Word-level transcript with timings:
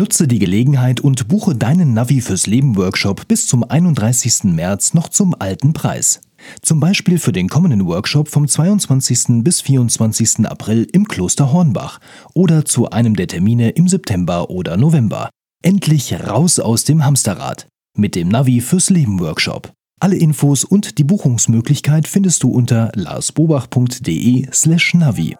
Nutze 0.00 0.26
die 0.26 0.38
Gelegenheit 0.38 1.02
und 1.02 1.28
buche 1.28 1.54
deinen 1.54 1.92
Navi 1.92 2.22
fürs 2.22 2.46
Leben 2.46 2.78
Workshop 2.78 3.28
bis 3.28 3.46
zum 3.46 3.62
31. 3.62 4.44
März 4.44 4.94
noch 4.94 5.10
zum 5.10 5.34
alten 5.38 5.74
Preis. 5.74 6.22
Zum 6.62 6.80
Beispiel 6.80 7.18
für 7.18 7.32
den 7.32 7.50
kommenden 7.50 7.86
Workshop 7.86 8.28
vom 8.28 8.48
22. 8.48 9.44
bis 9.44 9.60
24. 9.60 10.46
April 10.46 10.88
im 10.90 11.06
Kloster 11.06 11.52
Hornbach 11.52 12.00
oder 12.32 12.64
zu 12.64 12.88
einem 12.88 13.14
der 13.14 13.26
Termine 13.26 13.72
im 13.72 13.88
September 13.88 14.48
oder 14.48 14.78
November. 14.78 15.28
Endlich 15.62 16.18
raus 16.26 16.58
aus 16.58 16.84
dem 16.84 17.04
Hamsterrad 17.04 17.66
mit 17.94 18.14
dem 18.14 18.28
Navi 18.28 18.62
fürs 18.62 18.88
Leben 18.88 19.20
Workshop. 19.20 19.70
Alle 20.00 20.16
Infos 20.16 20.64
und 20.64 20.96
die 20.96 21.04
Buchungsmöglichkeit 21.04 22.08
findest 22.08 22.42
du 22.42 22.50
unter 22.50 22.90
larsbobach.de/navi. 22.94 25.36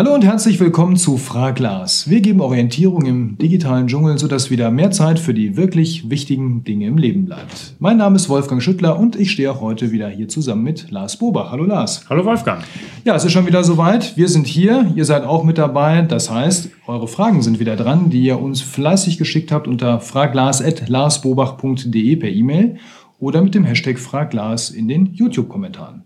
Hallo 0.00 0.14
und 0.14 0.24
herzlich 0.24 0.58
willkommen 0.58 0.96
zu 0.96 1.18
Fraglas. 1.18 2.08
Wir 2.08 2.22
geben 2.22 2.40
Orientierung 2.40 3.04
im 3.04 3.36
digitalen 3.36 3.86
Dschungel, 3.86 4.16
sodass 4.16 4.48
wieder 4.48 4.70
mehr 4.70 4.90
Zeit 4.92 5.18
für 5.18 5.34
die 5.34 5.58
wirklich 5.58 6.08
wichtigen 6.08 6.64
Dinge 6.64 6.86
im 6.86 6.96
Leben 6.96 7.26
bleibt. 7.26 7.74
Mein 7.80 7.98
Name 7.98 8.16
ist 8.16 8.30
Wolfgang 8.30 8.62
Schüttler 8.62 8.98
und 8.98 9.14
ich 9.14 9.30
stehe 9.30 9.52
auch 9.52 9.60
heute 9.60 9.92
wieder 9.92 10.08
hier 10.08 10.26
zusammen 10.26 10.62
mit 10.62 10.90
Lars 10.90 11.18
Bobach. 11.18 11.52
Hallo 11.52 11.64
Lars. 11.64 12.06
Hallo 12.08 12.24
Wolfgang. 12.24 12.64
Ja, 13.04 13.14
es 13.14 13.26
ist 13.26 13.32
schon 13.32 13.46
wieder 13.46 13.62
soweit. 13.62 14.16
Wir 14.16 14.28
sind 14.28 14.46
hier, 14.46 14.90
ihr 14.96 15.04
seid 15.04 15.24
auch 15.24 15.44
mit 15.44 15.58
dabei. 15.58 16.00
Das 16.00 16.30
heißt, 16.30 16.70
eure 16.86 17.06
Fragen 17.06 17.42
sind 17.42 17.60
wieder 17.60 17.76
dran, 17.76 18.08
die 18.08 18.22
ihr 18.22 18.40
uns 18.40 18.62
fleißig 18.62 19.18
geschickt 19.18 19.52
habt 19.52 19.68
unter 19.68 20.00
fraglas.larsbobach.de 20.00 22.16
per 22.16 22.30
E-Mail 22.30 22.78
oder 23.18 23.42
mit 23.42 23.54
dem 23.54 23.64
Hashtag 23.64 23.98
Fraglas 23.98 24.70
in 24.70 24.88
den 24.88 25.12
YouTube-Kommentaren. 25.12 26.04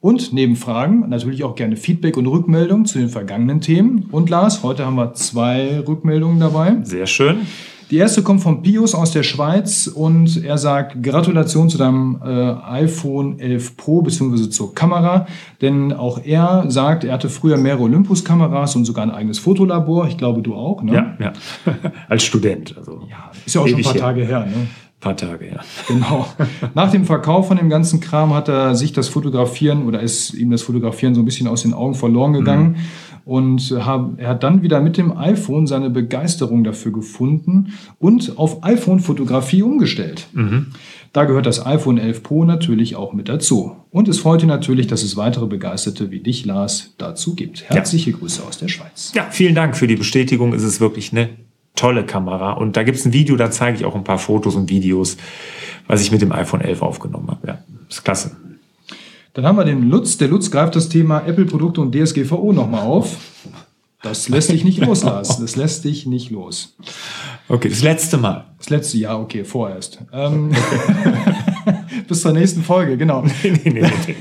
Und 0.00 0.32
neben 0.32 0.54
Fragen 0.54 1.08
natürlich 1.08 1.42
auch 1.42 1.56
gerne 1.56 1.76
Feedback 1.76 2.16
und 2.16 2.26
Rückmeldung 2.26 2.84
zu 2.84 2.98
den 2.98 3.08
vergangenen 3.08 3.60
Themen. 3.60 4.08
Und 4.12 4.30
Lars, 4.30 4.62
heute 4.62 4.86
haben 4.86 4.94
wir 4.94 5.14
zwei 5.14 5.80
Rückmeldungen 5.80 6.38
dabei. 6.38 6.76
Sehr 6.82 7.06
schön. 7.06 7.38
Die 7.90 7.96
erste 7.96 8.22
kommt 8.22 8.42
von 8.42 8.62
Pius 8.62 8.94
aus 8.94 9.12
der 9.12 9.22
Schweiz 9.22 9.86
und 9.86 10.44
er 10.44 10.58
sagt, 10.58 11.02
Gratulation 11.02 11.70
zu 11.70 11.78
deinem 11.78 12.20
äh, 12.22 12.28
iPhone 12.28 13.40
11 13.40 13.76
Pro 13.78 14.02
bzw. 14.02 14.50
zur 14.50 14.74
Kamera, 14.74 15.26
denn 15.62 15.94
auch 15.94 16.20
er 16.22 16.66
sagt, 16.68 17.04
er 17.04 17.14
hatte 17.14 17.30
früher 17.30 17.56
mehrere 17.56 17.84
Olympus-Kameras 17.84 18.76
und 18.76 18.84
sogar 18.84 19.04
ein 19.04 19.10
eigenes 19.10 19.38
Fotolabor. 19.38 20.06
Ich 20.06 20.18
glaube, 20.18 20.42
du 20.42 20.54
auch, 20.54 20.82
ne? 20.82 20.92
Ja, 20.92 21.16
ja. 21.18 21.32
Als 22.08 22.24
Student. 22.24 22.76
Also 22.76 23.00
ja, 23.10 23.30
ist 23.46 23.54
ja 23.54 23.62
auch 23.62 23.66
schon 23.66 23.78
ein 23.78 23.84
paar 23.84 23.94
Tage 23.94 24.24
her, 24.24 24.40
ne? 24.40 24.68
Paar 25.00 25.16
Tage, 25.16 25.46
ja. 25.46 25.60
Genau. 25.88 26.26
Nach 26.74 26.90
dem 26.90 27.04
Verkauf 27.04 27.48
von 27.48 27.56
dem 27.56 27.68
ganzen 27.68 28.00
Kram 28.00 28.34
hat 28.34 28.48
er 28.48 28.74
sich 28.74 28.92
das 28.92 29.08
Fotografieren 29.08 29.86
oder 29.86 30.00
ist 30.00 30.34
ihm 30.34 30.50
das 30.50 30.62
Fotografieren 30.62 31.14
so 31.14 31.22
ein 31.22 31.24
bisschen 31.24 31.46
aus 31.46 31.62
den 31.62 31.74
Augen 31.74 31.94
verloren 31.94 32.32
gegangen. 32.32 32.70
Mhm. 32.70 32.76
Und 33.24 33.72
er 33.72 34.26
hat 34.26 34.42
dann 34.42 34.62
wieder 34.62 34.80
mit 34.80 34.96
dem 34.96 35.14
iPhone 35.14 35.66
seine 35.66 35.90
Begeisterung 35.90 36.64
dafür 36.64 36.92
gefunden 36.92 37.74
und 37.98 38.38
auf 38.38 38.64
iPhone-Fotografie 38.64 39.62
umgestellt. 39.62 40.28
Mhm. 40.32 40.68
Da 41.12 41.24
gehört 41.24 41.44
das 41.44 41.64
iPhone 41.66 41.98
11 41.98 42.22
Pro 42.22 42.44
natürlich 42.44 42.96
auch 42.96 43.12
mit 43.12 43.28
dazu. 43.28 43.76
Und 43.90 44.08
es 44.08 44.18
freut 44.18 44.42
ihn 44.42 44.48
natürlich, 44.48 44.86
dass 44.86 45.02
es 45.02 45.18
weitere 45.18 45.46
Begeisterte 45.46 46.10
wie 46.10 46.20
dich, 46.20 46.46
Lars, 46.46 46.94
dazu 46.96 47.34
gibt. 47.34 47.68
Herzliche 47.68 48.12
ja. 48.12 48.16
Grüße 48.16 48.42
aus 48.42 48.56
der 48.56 48.68
Schweiz. 48.68 49.12
Ja, 49.14 49.26
vielen 49.30 49.54
Dank 49.54 49.76
für 49.76 49.86
die 49.86 49.96
Bestätigung. 49.96 50.54
Es 50.54 50.62
ist 50.62 50.80
wirklich 50.80 51.12
eine 51.12 51.28
tolle 51.78 52.04
Kamera. 52.04 52.52
Und 52.52 52.76
da 52.76 52.82
gibt 52.82 52.98
es 52.98 53.04
ein 53.04 53.12
Video, 53.12 53.36
da 53.36 53.50
zeige 53.50 53.78
ich 53.78 53.84
auch 53.84 53.94
ein 53.94 54.04
paar 54.04 54.18
Fotos 54.18 54.56
und 54.56 54.68
Videos, 54.68 55.16
was 55.86 56.00
ich 56.02 56.12
mit 56.12 56.20
dem 56.20 56.32
iPhone 56.32 56.60
11 56.60 56.82
aufgenommen 56.82 57.28
habe. 57.28 57.46
Ja, 57.46 57.58
ist 57.88 58.04
klasse. 58.04 58.36
Dann 59.34 59.46
haben 59.46 59.56
wir 59.56 59.64
den 59.64 59.88
Lutz. 59.88 60.16
Der 60.18 60.28
Lutz 60.28 60.50
greift 60.50 60.74
das 60.74 60.88
Thema 60.88 61.20
Apple-Produkte 61.26 61.80
und 61.80 61.94
DSGVO 61.94 62.52
nochmal 62.52 62.82
auf. 62.82 63.16
Das 64.02 64.28
lässt 64.28 64.50
dich 64.50 64.64
nicht 64.64 64.78
loslassen. 64.78 65.42
Das 65.42 65.56
lässt 65.56 65.84
dich 65.84 66.06
nicht 66.06 66.30
los. 66.30 66.76
Okay, 67.48 67.68
das 67.68 67.82
letzte 67.82 68.16
Mal. 68.16 68.46
Das 68.58 68.70
letzte 68.70 68.98
Jahr, 68.98 69.20
okay, 69.20 69.44
vorerst. 69.44 70.00
Ähm, 70.12 70.50
bis 72.08 72.22
zur 72.22 72.32
nächsten 72.32 72.62
Folge, 72.62 72.96
genau. 72.96 73.22
Nee, 73.22 73.50
nee, 73.64 73.70
nee, 73.70 73.80
nee. 73.82 74.14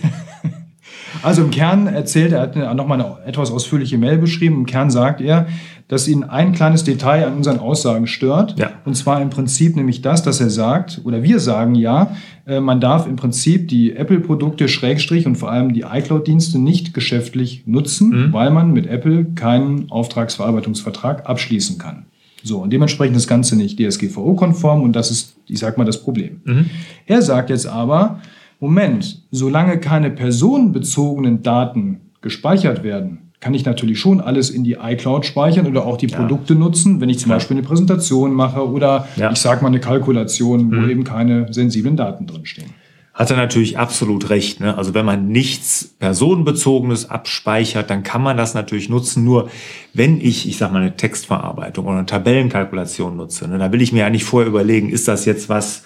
Also 1.23 1.43
im 1.43 1.51
Kern 1.51 1.87
erzählt 1.87 2.31
er, 2.31 2.41
hat 2.41 2.55
nochmal 2.75 3.01
eine 3.01 3.17
etwas 3.25 3.51
ausführliche 3.51 3.97
Mail 3.97 4.17
beschrieben. 4.17 4.55
Im 4.55 4.65
Kern 4.65 4.89
sagt 4.89 5.21
er, 5.21 5.47
dass 5.87 6.07
ihn 6.07 6.23
ein 6.23 6.51
kleines 6.51 6.83
Detail 6.83 7.25
an 7.25 7.35
unseren 7.35 7.59
Aussagen 7.59 8.07
stört. 8.07 8.59
Ja. 8.59 8.71
Und 8.85 8.95
zwar 8.95 9.21
im 9.21 9.29
Prinzip 9.29 9.75
nämlich 9.75 10.01
das, 10.01 10.21
dass 10.21 10.41
er 10.41 10.49
sagt, 10.49 11.01
oder 11.03 11.23
wir 11.23 11.39
sagen 11.39 11.75
ja, 11.75 12.15
äh, 12.45 12.59
man 12.59 12.81
darf 12.81 13.07
im 13.07 13.15
Prinzip 13.15 13.67
die 13.69 13.95
Apple-Produkte 13.95 14.67
Schrägstrich 14.67 15.25
und 15.25 15.35
vor 15.37 15.51
allem 15.51 15.73
die 15.73 15.81
iCloud-Dienste 15.81 16.59
nicht 16.59 16.93
geschäftlich 16.93 17.63
nutzen, 17.65 18.09
mhm. 18.09 18.33
weil 18.33 18.51
man 18.51 18.73
mit 18.73 18.87
Apple 18.87 19.25
keinen 19.35 19.89
Auftragsverarbeitungsvertrag 19.89 21.27
abschließen 21.29 21.77
kann. 21.77 22.05
So, 22.43 22.59
und 22.59 22.71
dementsprechend 22.71 23.15
das 23.15 23.27
Ganze 23.27 23.55
nicht 23.55 23.79
DSGVO-konform 23.79 24.81
und 24.83 24.93
das 24.93 25.11
ist, 25.11 25.37
ich 25.47 25.59
sag 25.59 25.77
mal, 25.77 25.85
das 25.85 26.01
Problem. 26.01 26.41
Mhm. 26.45 26.69
Er 27.05 27.21
sagt 27.21 27.49
jetzt 27.49 27.65
aber, 27.65 28.21
Moment, 28.59 29.23
solange 29.31 29.79
keine 29.79 30.09
personenbezogenen 30.09 31.43
Daten 31.43 32.01
gespeichert 32.21 32.83
werden, 32.83 33.27
kann 33.39 33.53
ich 33.53 33.65
natürlich 33.65 33.99
schon 33.99 34.19
alles 34.19 34.49
in 34.49 34.63
die 34.63 34.77
iCloud 34.81 35.25
speichern 35.25 35.67
oder 35.67 35.85
auch 35.85 35.97
die 35.97 36.07
ja. 36.07 36.17
Produkte 36.17 36.55
nutzen, 36.55 36.99
wenn 37.01 37.09
ich 37.09 37.19
zum 37.19 37.29
ja. 37.29 37.35
Beispiel 37.35 37.57
eine 37.57 37.65
Präsentation 37.65 38.33
mache 38.33 38.67
oder 38.67 39.07
ja. 39.15 39.31
ich 39.31 39.37
sage 39.37 39.61
mal 39.61 39.67
eine 39.67 39.79
Kalkulation, 39.79 40.71
wo 40.71 40.75
mhm. 40.75 40.89
eben 40.89 41.03
keine 41.03 41.51
sensiblen 41.53 41.95
Daten 41.95 42.25
drinstehen. 42.25 42.71
Hat 43.13 43.31
er 43.31 43.37
natürlich 43.37 43.79
absolut 43.79 44.29
recht. 44.29 44.59
Ne? 44.59 44.77
Also 44.77 44.93
wenn 44.93 45.05
man 45.05 45.27
nichts 45.27 45.95
Personenbezogenes 45.97 47.09
abspeichert, 47.09 47.89
dann 47.89 48.03
kann 48.03 48.21
man 48.21 48.37
das 48.37 48.53
natürlich 48.53 48.89
nutzen. 48.89 49.23
Nur 49.23 49.49
wenn 49.93 50.21
ich, 50.21 50.47
ich 50.47 50.57
sage 50.57 50.73
mal, 50.73 50.83
eine 50.83 50.95
Textverarbeitung 50.95 51.85
oder 51.85 51.97
eine 51.97 52.05
Tabellenkalkulation 52.05 53.17
nutze, 53.17 53.47
ne, 53.47 53.57
da 53.57 53.71
will 53.71 53.81
ich 53.81 53.91
mir 53.91 54.01
ja 54.01 54.11
nicht 54.11 54.23
vorher 54.23 54.47
überlegen, 54.47 54.89
ist 54.89 55.07
das 55.07 55.25
jetzt 55.25 55.49
was, 55.49 55.83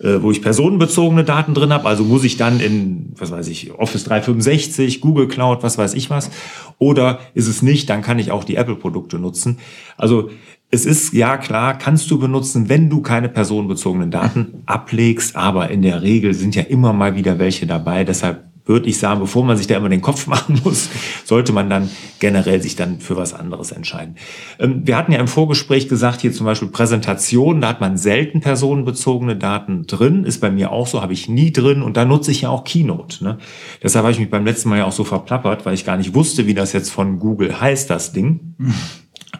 wo 0.00 0.30
ich 0.30 0.42
personenbezogene 0.42 1.24
Daten 1.24 1.54
drin 1.54 1.72
habe. 1.72 1.88
Also 1.88 2.04
muss 2.04 2.24
ich 2.24 2.36
dann 2.36 2.60
in, 2.60 3.12
was 3.16 3.30
weiß 3.30 3.48
ich, 3.48 3.72
Office 3.72 4.04
365, 4.04 5.00
Google 5.00 5.28
Cloud, 5.28 5.62
was 5.62 5.78
weiß 5.78 5.94
ich 5.94 6.10
was. 6.10 6.30
Oder 6.78 7.20
ist 7.34 7.46
es 7.46 7.62
nicht, 7.62 7.88
dann 7.88 8.02
kann 8.02 8.18
ich 8.18 8.30
auch 8.30 8.44
die 8.44 8.56
Apple-Produkte 8.56 9.18
nutzen. 9.18 9.58
Also 9.96 10.30
es 10.70 10.86
ist 10.86 11.12
ja 11.12 11.36
klar, 11.36 11.76
kannst 11.76 12.10
du 12.10 12.18
benutzen, 12.18 12.68
wenn 12.68 12.88
du 12.88 13.02
keine 13.02 13.28
personenbezogenen 13.28 14.10
Daten 14.10 14.62
ablegst, 14.66 15.36
aber 15.36 15.70
in 15.70 15.82
der 15.82 16.02
Regel 16.02 16.32
sind 16.32 16.54
ja 16.54 16.62
immer 16.62 16.92
mal 16.92 17.14
wieder 17.14 17.38
welche 17.38 17.66
dabei. 17.66 18.04
Deshalb 18.04 18.51
würde 18.64 18.88
ich 18.88 18.98
sagen, 18.98 19.20
bevor 19.20 19.44
man 19.44 19.56
sich 19.56 19.66
da 19.66 19.76
immer 19.76 19.88
den 19.88 20.02
Kopf 20.02 20.26
machen 20.28 20.60
muss, 20.64 20.88
sollte 21.24 21.52
man 21.52 21.68
dann 21.68 21.90
generell 22.20 22.62
sich 22.62 22.76
dann 22.76 23.00
für 23.00 23.16
was 23.16 23.34
anderes 23.34 23.72
entscheiden. 23.72 24.16
Ähm, 24.58 24.82
wir 24.84 24.96
hatten 24.96 25.12
ja 25.12 25.18
im 25.18 25.28
Vorgespräch 25.28 25.88
gesagt, 25.88 26.20
hier 26.20 26.32
zum 26.32 26.46
Beispiel 26.46 26.68
Präsentation, 26.68 27.60
da 27.60 27.68
hat 27.68 27.80
man 27.80 27.96
selten 27.96 28.40
personenbezogene 28.40 29.36
Daten 29.36 29.86
drin, 29.86 30.24
ist 30.24 30.40
bei 30.40 30.50
mir 30.50 30.72
auch 30.72 30.86
so, 30.86 31.02
habe 31.02 31.12
ich 31.12 31.28
nie 31.28 31.52
drin 31.52 31.82
und 31.82 31.96
da 31.96 32.04
nutze 32.04 32.30
ich 32.30 32.42
ja 32.42 32.50
auch 32.50 32.64
Keynote. 32.64 33.24
Ne? 33.24 33.38
Deshalb 33.82 34.04
habe 34.04 34.12
ich 34.12 34.20
mich 34.20 34.30
beim 34.30 34.44
letzten 34.44 34.68
Mal 34.68 34.78
ja 34.78 34.84
auch 34.86 34.92
so 34.92 35.04
verplappert, 35.04 35.66
weil 35.66 35.74
ich 35.74 35.84
gar 35.84 35.96
nicht 35.96 36.14
wusste, 36.14 36.46
wie 36.46 36.54
das 36.54 36.72
jetzt 36.72 36.90
von 36.90 37.18
Google 37.18 37.60
heißt, 37.60 37.90
das 37.90 38.12
Ding. 38.12 38.54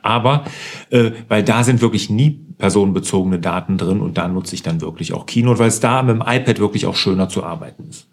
Aber 0.02 0.44
äh, 0.90 1.12
weil 1.28 1.42
da 1.42 1.62
sind 1.62 1.80
wirklich 1.80 2.10
nie 2.10 2.40
personenbezogene 2.58 3.38
Daten 3.38 3.76
drin 3.76 4.00
und 4.00 4.18
da 4.18 4.28
nutze 4.28 4.54
ich 4.54 4.62
dann 4.62 4.80
wirklich 4.80 5.12
auch 5.12 5.26
Keynote, 5.26 5.58
weil 5.58 5.68
es 5.68 5.80
da 5.80 6.02
mit 6.02 6.14
dem 6.14 6.22
iPad 6.22 6.58
wirklich 6.60 6.86
auch 6.86 6.96
schöner 6.96 7.28
zu 7.28 7.44
arbeiten 7.44 7.88
ist. 7.88 8.08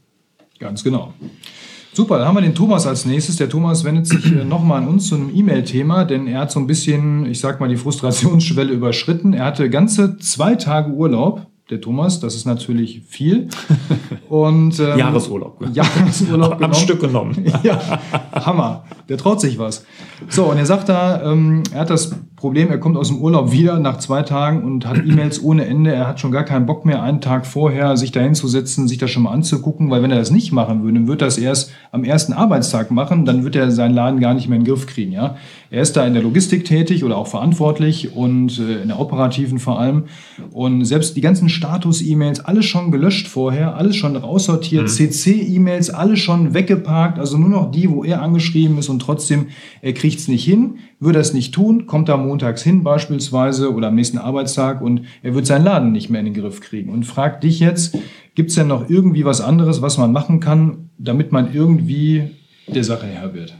Ganz 0.60 0.84
genau. 0.84 1.14
Super, 1.94 2.20
dann 2.20 2.28
haben 2.28 2.36
wir 2.36 2.42
den 2.42 2.54
Thomas 2.56 2.86
als 2.86 3.06
nächstes. 3.06 3.38
Der 3.38 3.50
Thomas 3.50 3.84
wendet 3.84 4.08
sich 4.08 4.26
äh, 4.32 4.46
nochmal 4.46 4.82
an 4.82 4.88
uns 4.88 5.08
zu 5.08 5.16
einem 5.16 5.36
E-Mail-Thema, 5.36 6.06
denn 6.06 6.28
er 6.28 6.42
hat 6.42 6.52
so 6.52 6.60
ein 6.60 6.68
bisschen, 6.68 7.26
ich 7.26 7.40
sag 7.40 7.60
mal, 7.60 7.68
die 7.68 7.78
Frustrationsschwelle 7.78 8.72
überschritten. 8.74 9.34
Er 9.34 9.46
hatte 9.46 9.70
ganze 9.70 10.18
zwei 10.18 10.56
Tage 10.56 10.92
Urlaub 10.92 11.48
der 11.70 11.82
Thomas. 11.82 12.20
Das 12.20 12.36
ist 12.36 12.46
natürlich 12.46 13.02
viel. 13.08 13.48
Und, 14.30 14.80
ähm, 14.80 14.98
Jahresurlaub. 14.98 15.66
Jahresurlaub 15.74 16.62
Am 16.62 16.74
Stück 16.74 17.02
genommen. 17.02 17.44
ja, 17.64 18.00
Hammer. 18.34 18.86
Der 19.08 19.18
traut 19.18 19.42
sich 19.42 19.58
was. 19.58 19.86
So, 20.28 20.46
und 20.46 20.58
er 20.58 20.66
sagt 20.66 20.90
da, 20.90 21.32
ähm, 21.32 21.64
er 21.74 21.82
hat 21.82 21.90
das 21.90 22.16
Problem, 22.40 22.70
er 22.70 22.78
kommt 22.78 22.96
aus 22.96 23.10
dem 23.10 23.18
Urlaub 23.18 23.52
wieder 23.52 23.80
nach 23.80 23.98
zwei 23.98 24.22
Tagen 24.22 24.64
und 24.64 24.86
hat 24.86 24.98
E-Mails 24.98 25.44
ohne 25.44 25.66
Ende. 25.66 25.92
Er 25.92 26.08
hat 26.08 26.22
schon 26.22 26.32
gar 26.32 26.46
keinen 26.46 26.66
Bock 26.66 26.86
mehr, 26.86 27.04
einen 27.04 27.20
Tag 27.20 27.46
vorher 27.46 27.98
sich 27.98 28.14
da 28.14 28.22
hinzusetzen, 28.22 28.88
sich 28.88 28.98
das 28.98 29.12
schon 29.12 29.24
mal 29.24 29.34
anzugucken, 29.34 29.92
weil 29.92 30.02
wenn 30.04 30.12
er 30.12 30.20
das 30.20 30.32
nicht 30.32 30.54
machen 30.54 30.82
würde, 30.82 31.00
dann 31.00 31.08
wird 31.10 31.22
er 31.22 31.28
das 31.28 31.38
erst 31.38 31.72
am 31.92 32.06
ersten 32.06 32.32
Arbeitstag 32.32 32.92
machen, 32.92 33.26
dann 33.26 33.44
wird 33.44 33.58
er 33.58 33.72
seinen 33.72 33.94
Laden 33.94 34.22
gar 34.22 34.34
nicht 34.34 34.48
mehr 34.48 34.58
in 34.58 34.64
den 34.64 34.74
Griff 34.74 34.88
kriegen. 34.88 35.12
Ja? 35.12 35.36
Er 35.70 35.82
ist 35.82 35.98
da 35.98 36.08
in 36.08 36.14
der 36.14 36.24
Logistik 36.24 36.64
tätig 36.64 37.04
oder 37.04 37.18
auch 37.18 37.28
verantwortlich 37.28 38.16
und 38.16 38.58
äh, 38.58 38.84
in 38.84 38.88
der 38.88 39.02
operativen 39.02 39.60
vor 39.60 39.78
allem. 39.78 40.06
Und 40.52 40.86
selbst 40.86 41.18
die 41.18 41.22
ganzen 41.22 41.50
Status-E-Mails, 41.50 42.40
alles 42.40 42.66
schon 42.66 42.90
gelöscht 42.90 43.28
vorher, 43.28 43.76
alles 43.76 43.98
schon 43.98 44.16
raussortiert, 44.16 44.84
mhm. 44.84 44.88
CC-E-Mails, 44.88 45.90
alles 45.90 46.20
schon 46.20 46.54
weggeparkt, 46.54 47.20
also 47.20 47.38
nur 47.38 47.50
noch 47.50 47.70
die, 47.70 47.90
wo 47.90 48.06
er 48.06 48.22
angeschrieben 48.22 48.78
ist 48.78 48.88
und 48.88 49.00
trotzdem, 49.00 49.48
er 49.82 49.92
kriegt 49.92 50.20
es 50.20 50.30
nicht 50.30 50.46
hin 50.46 50.76
würde 51.00 51.20
er 51.20 51.22
es 51.22 51.34
nicht 51.34 51.54
tun, 51.54 51.86
kommt 51.86 52.10
er 52.10 52.18
montags 52.30 52.64
hin 52.64 52.84
beispielsweise 52.84 53.74
oder 53.74 53.90
am 53.90 53.96
nächsten 53.96 54.18
Arbeitstag 54.18 54.82
und 54.82 55.02
er 55.22 55.36
wird 55.36 55.46
seinen 55.46 55.66
Laden 55.66 55.92
nicht 55.92 56.10
mehr 56.10 56.20
in 56.20 56.26
den 56.26 56.34
Griff 56.34 56.62
kriegen 56.62 56.92
und 56.92 57.04
fragt 57.04 57.44
dich 57.44 57.60
jetzt, 57.60 57.98
gibt 58.36 58.50
es 58.50 58.56
denn 58.56 58.68
noch 58.68 58.90
irgendwie 58.90 59.26
was 59.26 59.42
anderes, 59.42 59.82
was 59.82 59.98
man 59.98 60.14
machen 60.14 60.40
kann, 60.40 60.90
damit 60.98 61.32
man 61.32 61.54
irgendwie 61.54 62.32
der 62.68 62.84
Sache 62.84 63.08
Herr 63.08 63.34
wird. 63.34 63.56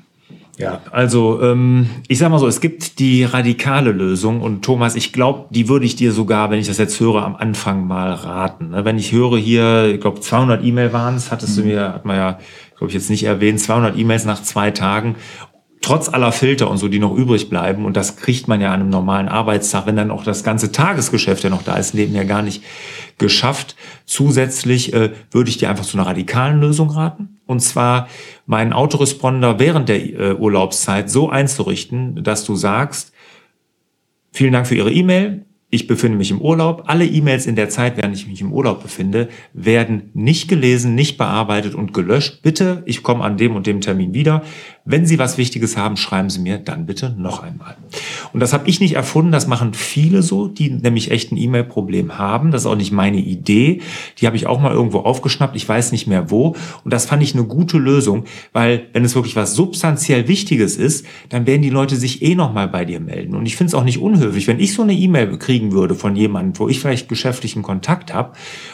Ja, 0.60 0.82
also 0.92 1.42
ähm, 1.42 1.90
ich 2.10 2.18
sag 2.18 2.30
mal 2.30 2.38
so, 2.38 2.48
es 2.48 2.60
gibt 2.60 3.00
die 3.00 3.24
radikale 3.24 3.94
Lösung 3.94 4.42
und 4.42 4.62
Thomas, 4.62 4.96
ich 4.96 5.14
glaube, 5.14 5.46
die 5.52 5.70
würde 5.70 5.86
ich 5.86 5.96
dir 5.96 6.12
sogar, 6.12 6.52
wenn 6.52 6.60
ich 6.60 6.68
das 6.68 6.78
jetzt 6.78 7.00
höre, 7.00 7.24
am 7.24 7.38
Anfang 7.38 7.88
mal 7.88 8.12
raten. 8.12 8.72
Ne? 8.72 8.84
Wenn 8.84 8.98
ich 8.98 9.14
höre 9.14 9.38
hier, 9.38 9.94
ich 9.94 10.02
glaube 10.02 10.20
200 10.20 10.62
E-Mail 10.62 10.92
waren 10.92 11.16
es, 11.16 11.32
hattest 11.32 11.58
mhm. 11.58 11.62
du 11.62 11.68
mir, 11.70 11.94
hat 11.94 12.04
man 12.04 12.18
ja, 12.18 12.40
glaube 12.78 12.90
ich 12.90 12.94
jetzt 12.94 13.10
nicht 13.10 13.24
erwähnt, 13.24 13.62
200 13.62 13.98
E-Mails 13.98 14.26
nach 14.26 14.42
zwei 14.42 14.72
Tagen 14.72 15.16
trotz 15.82 16.10
aller 16.10 16.32
Filter 16.32 16.70
und 16.70 16.78
so, 16.78 16.88
die 16.88 17.00
noch 17.00 17.16
übrig 17.16 17.50
bleiben, 17.50 17.86
und 17.86 17.96
das 17.96 18.18
kriegt 18.18 18.48
man 18.48 18.62
ja 18.62 18.74
an 18.74 18.82
einem 18.82 18.90
normalen 18.90 19.28
Arbeitstag, 19.28 19.86
wenn 19.86 19.96
dann 19.96 20.12
auch 20.12 20.24
das 20.24 20.44
ganze 20.44 20.72
Tagesgeschäft 20.72 21.44
ja 21.44 21.50
noch 21.50 21.64
da 21.64 21.76
ist, 21.78 21.94
neben 21.94 22.14
ja 22.16 22.24
gar 22.24 22.42
nicht 22.42 22.64
geschafft. 23.18 23.76
Zusätzlich 24.06 24.94
äh, 24.94 25.12
würde 25.32 25.50
ich 25.50 25.58
dir 25.58 25.70
einfach 25.70 25.86
zu 25.86 25.98
einer 25.98 26.08
radikalen 26.08 26.60
Lösung 26.60 26.90
raten. 26.90 27.40
Und 27.46 27.62
zwar 27.62 28.08
meinen 28.46 28.74
Autoresponder 28.74 29.60
während 29.60 29.90
der 29.90 30.02
äh, 30.02 30.34
Urlaubszeit 30.34 31.10
so 31.10 31.30
einzurichten, 31.30 32.24
dass 32.24 32.46
du 32.46 32.56
sagst, 32.56 33.14
vielen 34.32 34.54
Dank 34.54 34.68
für 34.68 34.76
Ihre 34.76 34.92
E-Mail 34.92 35.46
ich 35.72 35.86
befinde 35.86 36.18
mich 36.18 36.32
im 36.32 36.42
Urlaub. 36.42 36.86
Alle 36.88 37.06
E-Mails 37.06 37.46
in 37.46 37.56
der 37.56 37.70
Zeit, 37.70 37.96
während 37.96 38.16
ich 38.16 38.28
mich 38.28 38.42
im 38.42 38.52
Urlaub 38.52 38.82
befinde, 38.82 39.30
werden 39.54 40.10
nicht 40.16 40.48
gelesen, 40.48 40.96
nicht 40.96 41.18
bearbeitet 41.18 41.76
und 41.76 41.94
gelöscht. 41.94 42.42
Bitte, 42.42 42.82
ich 42.86 43.04
komme 43.04 43.24
an 43.24 43.38
dem 43.38 43.56
und 43.56 43.68
dem 43.68 43.80
Termin 43.80 44.16
wieder. 44.16 44.42
Wenn 44.90 45.06
Sie 45.06 45.20
was 45.20 45.38
Wichtiges 45.38 45.78
haben, 45.78 45.98
schreiben 45.98 46.32
Sie 46.32 46.40
mir 46.40 46.58
dann 46.58 46.88
bitte 46.88 47.14
noch 47.16 47.44
einmal. 47.44 47.78
Und 48.34 48.40
das 48.40 48.54
habe 48.54 48.68
ich 48.68 48.80
nicht 48.80 48.96
erfunden, 48.96 49.32
das 49.32 49.46
machen 49.46 49.76
viele 49.76 50.24
so, 50.24 50.48
die 50.48 50.72
nämlich 50.72 51.12
echt 51.12 51.32
ein 51.32 51.38
E-Mail-Problem 51.38 52.18
haben. 52.18 52.50
Das 52.50 52.64
ist 52.64 52.66
auch 52.66 52.76
nicht 52.76 52.92
meine 52.92 53.20
Idee. 53.20 53.82
Die 54.18 54.26
habe 54.26 54.36
ich 54.36 54.48
auch 54.48 54.60
mal 54.60 54.74
irgendwo 54.74 55.02
aufgeschnappt, 55.02 55.56
ich 55.56 55.70
weiß 55.70 55.92
nicht 55.92 56.08
mehr 56.08 56.32
wo. 56.32 56.56
Und 56.84 56.92
das 56.92 57.06
fand 57.06 57.22
ich 57.22 57.36
eine 57.36 57.44
gute 57.44 57.78
Lösung, 57.78 58.24
weil 58.52 58.88
wenn 58.92 59.06
es 59.06 59.14
wirklich 59.14 59.36
was 59.36 59.54
substanziell 59.54 60.28
Wichtiges 60.28 60.76
ist, 60.76 61.06
dann 61.30 61.46
werden 61.46 61.62
die 61.62 61.70
Leute 61.70 61.96
sich 61.96 62.24
eh 62.24 62.34
noch 62.34 62.52
mal 62.52 62.68
bei 62.68 62.84
dir 62.84 63.00
melden. 63.00 63.36
Und 63.36 63.46
ich 63.46 63.58
finde 63.58 63.70
es 63.70 63.76
auch 63.76 63.84
nicht 63.84 64.00
unhöflich, 64.00 64.48
wenn 64.48 64.60
ich 64.60 64.74
so 64.74 64.82
eine 64.82 64.94
E-Mail 64.94 65.38
kriegen 65.38 65.72
würde 65.72 65.94
von 65.94 66.16
jemandem, 66.16 66.58
wo 66.58 66.68
ich 66.68 66.80
vielleicht 66.80 67.10
geschäftlichen 67.10 67.62
Kontakt 67.62 68.12
habe 68.12 68.32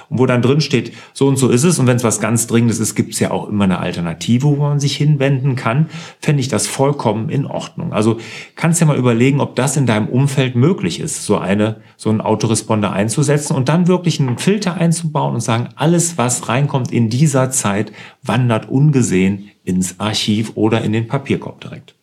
und 0.09 0.19
wo 0.19 0.25
dann 0.25 0.41
drin 0.41 0.61
steht, 0.61 0.93
so 1.11 1.27
und 1.27 1.35
so 1.35 1.49
ist 1.49 1.65
es. 1.65 1.77
Und 1.77 1.87
wenn 1.87 1.97
es 1.97 2.05
was 2.05 2.21
ganz 2.21 2.47
Dringendes 2.47 2.79
ist, 2.79 2.95
gibt 2.95 3.15
es 3.15 3.19
ja 3.19 3.31
auch 3.31 3.49
immer 3.49 3.65
eine 3.65 3.79
Alternative, 3.79 4.47
wo 4.47 4.55
man 4.55 4.79
sich 4.79 4.95
hinwenden 4.95 5.57
kann 5.57 5.89
fände 6.21 6.41
ich 6.41 6.47
das 6.47 6.67
vollkommen 6.67 7.29
in 7.29 7.45
Ordnung. 7.45 7.93
Also 7.93 8.17
kannst 8.55 8.81
ja 8.81 8.87
mal 8.87 8.97
überlegen, 8.97 9.41
ob 9.41 9.55
das 9.55 9.77
in 9.77 9.85
deinem 9.85 10.07
Umfeld 10.07 10.55
möglich 10.55 10.99
ist, 10.99 11.25
so 11.25 11.37
eine, 11.37 11.81
so 11.97 12.09
einen 12.09 12.21
Autoresponder 12.21 12.91
einzusetzen 12.91 13.55
und 13.55 13.69
dann 13.69 13.87
wirklich 13.87 14.19
einen 14.19 14.37
Filter 14.37 14.75
einzubauen 14.75 15.35
und 15.35 15.41
sagen, 15.41 15.69
alles, 15.75 16.17
was 16.17 16.49
reinkommt 16.49 16.91
in 16.91 17.09
dieser 17.09 17.51
Zeit, 17.51 17.91
wandert 18.23 18.69
ungesehen 18.69 19.49
ins 19.63 19.99
Archiv 19.99 20.51
oder 20.55 20.81
in 20.81 20.93
den 20.93 21.07
Papierkorb 21.07 21.61
direkt. 21.61 21.95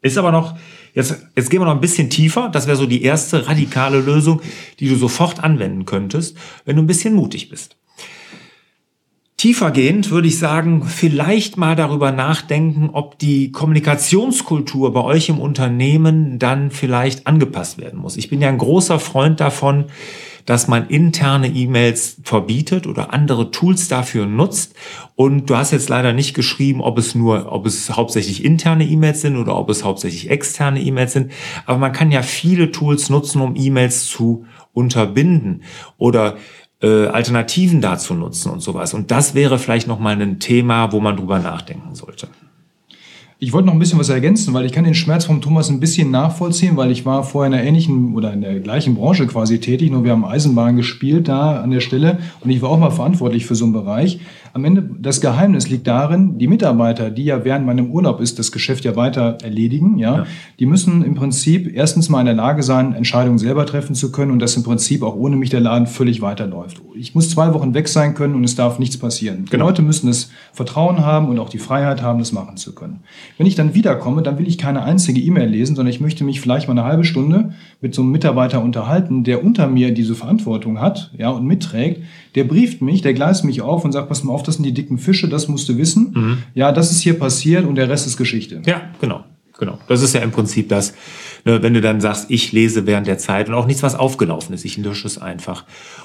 Ist 0.00 0.16
aber 0.16 0.32
noch, 0.32 0.56
jetzt, 0.94 1.26
jetzt 1.36 1.50
gehen 1.50 1.60
wir 1.60 1.66
noch 1.66 1.74
ein 1.74 1.80
bisschen 1.80 2.08
tiefer. 2.10 2.48
Das 2.50 2.66
wäre 2.66 2.76
so 2.76 2.86
die 2.86 3.02
erste 3.02 3.46
radikale 3.46 4.00
Lösung, 4.00 4.40
die 4.80 4.88
du 4.88 4.96
sofort 4.96 5.42
anwenden 5.42 5.84
könntest, 5.84 6.36
wenn 6.64 6.76
du 6.76 6.82
ein 6.82 6.86
bisschen 6.86 7.14
mutig 7.14 7.48
bist. 7.48 7.76
Tiefergehend 9.38 10.10
würde 10.10 10.26
ich 10.26 10.36
sagen, 10.36 10.82
vielleicht 10.84 11.56
mal 11.56 11.76
darüber 11.76 12.10
nachdenken, 12.10 12.90
ob 12.92 13.20
die 13.20 13.52
Kommunikationskultur 13.52 14.92
bei 14.92 15.00
euch 15.00 15.28
im 15.28 15.38
Unternehmen 15.38 16.40
dann 16.40 16.72
vielleicht 16.72 17.28
angepasst 17.28 17.78
werden 17.78 18.00
muss. 18.00 18.16
Ich 18.16 18.30
bin 18.30 18.42
ja 18.42 18.48
ein 18.48 18.58
großer 18.58 18.98
Freund 18.98 19.38
davon, 19.38 19.84
dass 20.44 20.66
man 20.66 20.88
interne 20.88 21.46
E-Mails 21.46 22.16
verbietet 22.24 22.88
oder 22.88 23.12
andere 23.14 23.52
Tools 23.52 23.86
dafür 23.86 24.26
nutzt. 24.26 24.74
Und 25.14 25.48
du 25.48 25.56
hast 25.56 25.70
jetzt 25.70 25.88
leider 25.88 26.12
nicht 26.12 26.34
geschrieben, 26.34 26.80
ob 26.80 26.98
es 26.98 27.14
nur, 27.14 27.52
ob 27.52 27.64
es 27.64 27.90
hauptsächlich 27.90 28.44
interne 28.44 28.86
E-Mails 28.86 29.20
sind 29.20 29.36
oder 29.36 29.56
ob 29.56 29.70
es 29.70 29.84
hauptsächlich 29.84 30.30
externe 30.30 30.82
E-Mails 30.82 31.12
sind. 31.12 31.30
Aber 31.64 31.78
man 31.78 31.92
kann 31.92 32.10
ja 32.10 32.22
viele 32.22 32.72
Tools 32.72 33.08
nutzen, 33.08 33.40
um 33.40 33.54
E-Mails 33.54 34.06
zu 34.06 34.46
unterbinden 34.72 35.62
oder 35.96 36.38
äh, 36.82 37.06
Alternativen 37.06 37.80
dazu 37.80 38.14
nutzen 38.14 38.50
und 38.50 38.60
sowas. 38.60 38.94
Und 38.94 39.10
das 39.10 39.34
wäre 39.34 39.58
vielleicht 39.58 39.88
nochmal 39.88 40.20
ein 40.20 40.38
Thema, 40.38 40.92
wo 40.92 41.00
man 41.00 41.16
drüber 41.16 41.38
nachdenken 41.38 41.94
sollte. 41.94 42.28
Ich 43.40 43.52
wollte 43.52 43.66
noch 43.66 43.72
ein 43.72 43.78
bisschen 43.78 44.00
was 44.00 44.08
ergänzen, 44.08 44.52
weil 44.52 44.64
ich 44.64 44.72
kann 44.72 44.82
den 44.82 44.96
Schmerz 44.96 45.24
vom 45.24 45.40
Thomas 45.40 45.70
ein 45.70 45.78
bisschen 45.78 46.10
nachvollziehen, 46.10 46.76
weil 46.76 46.90
ich 46.90 47.06
war 47.06 47.22
vorher 47.22 47.46
in 47.46 47.54
einer 47.56 47.68
ähnlichen 47.68 48.16
oder 48.16 48.32
in 48.32 48.40
der 48.40 48.58
gleichen 48.58 48.96
Branche 48.96 49.28
quasi 49.28 49.60
tätig, 49.60 49.92
nur 49.92 50.02
wir 50.02 50.10
haben 50.10 50.24
Eisenbahn 50.24 50.74
gespielt 50.74 51.28
da 51.28 51.60
an 51.62 51.70
der 51.70 51.78
Stelle 51.78 52.18
und 52.40 52.50
ich 52.50 52.62
war 52.62 52.70
auch 52.70 52.80
mal 52.80 52.90
verantwortlich 52.90 53.46
für 53.46 53.54
so 53.54 53.64
einen 53.64 53.74
Bereich. 53.74 54.18
Am 54.58 54.64
Ende, 54.64 54.90
das 54.98 55.20
Geheimnis 55.20 55.68
liegt 55.68 55.86
darin, 55.86 56.36
die 56.36 56.48
Mitarbeiter, 56.48 57.10
die 57.10 57.22
ja 57.22 57.44
während 57.44 57.64
meinem 57.64 57.92
Urlaub 57.92 58.20
ist, 58.20 58.40
das 58.40 58.50
Geschäft 58.50 58.84
ja 58.84 58.96
weiter 58.96 59.38
erledigen, 59.44 59.98
ja, 59.98 60.16
ja, 60.16 60.26
die 60.58 60.66
müssen 60.66 61.04
im 61.04 61.14
Prinzip 61.14 61.72
erstens 61.72 62.08
mal 62.08 62.18
in 62.18 62.26
der 62.26 62.34
Lage 62.34 62.64
sein, 62.64 62.92
Entscheidungen 62.92 63.38
selber 63.38 63.66
treffen 63.66 63.94
zu 63.94 64.10
können 64.10 64.32
und 64.32 64.40
dass 64.40 64.56
im 64.56 64.64
Prinzip 64.64 65.04
auch 65.04 65.14
ohne 65.14 65.36
mich 65.36 65.50
der 65.50 65.60
Laden 65.60 65.86
völlig 65.86 66.22
weiterläuft. 66.22 66.82
Ich 66.96 67.14
muss 67.14 67.30
zwei 67.30 67.54
Wochen 67.54 67.72
weg 67.72 67.86
sein 67.86 68.14
können 68.14 68.34
und 68.34 68.42
es 68.42 68.56
darf 68.56 68.80
nichts 68.80 68.96
passieren. 68.96 69.44
Genau. 69.48 69.66
Die 69.66 69.68
Leute 69.68 69.82
müssen 69.82 70.08
das 70.08 70.30
Vertrauen 70.52 71.06
haben 71.06 71.28
und 71.28 71.38
auch 71.38 71.50
die 71.50 71.58
Freiheit 71.58 72.02
haben, 72.02 72.18
das 72.18 72.32
machen 72.32 72.56
zu 72.56 72.74
können. 72.74 73.04
Wenn 73.36 73.46
ich 73.46 73.54
dann 73.54 73.74
wiederkomme, 73.74 74.22
dann 74.22 74.38
will 74.38 74.48
ich 74.48 74.58
keine 74.58 74.82
einzige 74.82 75.20
E-Mail 75.20 75.48
lesen, 75.48 75.76
sondern 75.76 75.94
ich 75.94 76.00
möchte 76.00 76.24
mich 76.24 76.40
vielleicht 76.40 76.66
mal 76.66 76.76
eine 76.76 76.84
halbe 76.84 77.04
Stunde 77.04 77.52
mit 77.80 77.94
so 77.94 78.02
einem 78.02 78.10
Mitarbeiter 78.10 78.60
unterhalten, 78.60 79.22
der 79.22 79.44
unter 79.44 79.68
mir 79.68 79.94
diese 79.94 80.16
Verantwortung 80.16 80.80
hat, 80.80 81.12
ja, 81.16 81.30
und 81.30 81.46
mitträgt. 81.46 82.02
Der 82.34 82.44
brieft 82.44 82.82
mich, 82.82 83.02
der 83.02 83.14
gleist 83.14 83.44
mich 83.44 83.62
auf 83.62 83.84
und 83.84 83.92
sagt, 83.92 84.08
pass 84.08 84.24
mal 84.24 84.32
auf, 84.32 84.42
das 84.48 84.56
sind 84.56 84.64
die 84.64 84.74
dicken 84.74 84.98
Fische, 84.98 85.28
das 85.28 85.48
musst 85.48 85.68
du 85.68 85.76
wissen. 85.76 86.12
Mhm. 86.14 86.38
Ja, 86.54 86.72
das 86.72 86.90
ist 86.90 87.00
hier 87.00 87.18
passiert 87.18 87.64
und 87.64 87.76
der 87.76 87.88
Rest 87.88 88.06
ist 88.06 88.16
Geschichte. 88.16 88.62
Ja, 88.66 88.82
genau. 89.00 89.24
Genau. 89.58 89.78
Das 89.88 90.02
ist 90.02 90.14
ja 90.14 90.20
im 90.20 90.30
Prinzip 90.30 90.68
das, 90.68 90.94
ne, 91.44 91.62
wenn 91.62 91.74
du 91.74 91.80
dann 91.80 92.00
sagst, 92.00 92.30
ich 92.30 92.52
lese 92.52 92.86
während 92.86 93.06
der 93.06 93.18
Zeit 93.18 93.48
und 93.48 93.54
auch 93.54 93.66
nichts, 93.66 93.82
was 93.82 93.96
aufgelaufen 93.96 94.54
ist. 94.54 94.64
Ich 94.64 94.76
lösche 94.76 95.06
es 95.06 95.18
einfach. 95.18 95.64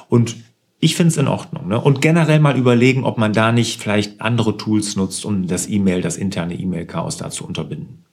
Und 0.10 0.36
ich 0.80 0.96
finde 0.96 1.10
es 1.10 1.18
in 1.18 1.28
Ordnung. 1.28 1.68
Ne? 1.68 1.80
Und 1.80 2.02
generell 2.02 2.40
mal 2.40 2.58
überlegen, 2.58 3.04
ob 3.04 3.18
man 3.18 3.32
da 3.32 3.52
nicht 3.52 3.82
vielleicht 3.82 4.20
andere 4.22 4.58
Tools 4.58 4.96
nutzt, 4.96 5.24
um 5.24 5.48
das 5.48 5.70
E-Mail, 5.70 6.02
das 6.02 6.18
interne 6.18 6.56
E-Mail-Chaos 6.56 7.18
da 7.18 7.30
zu 7.30 7.46
unterbinden. 7.46 8.04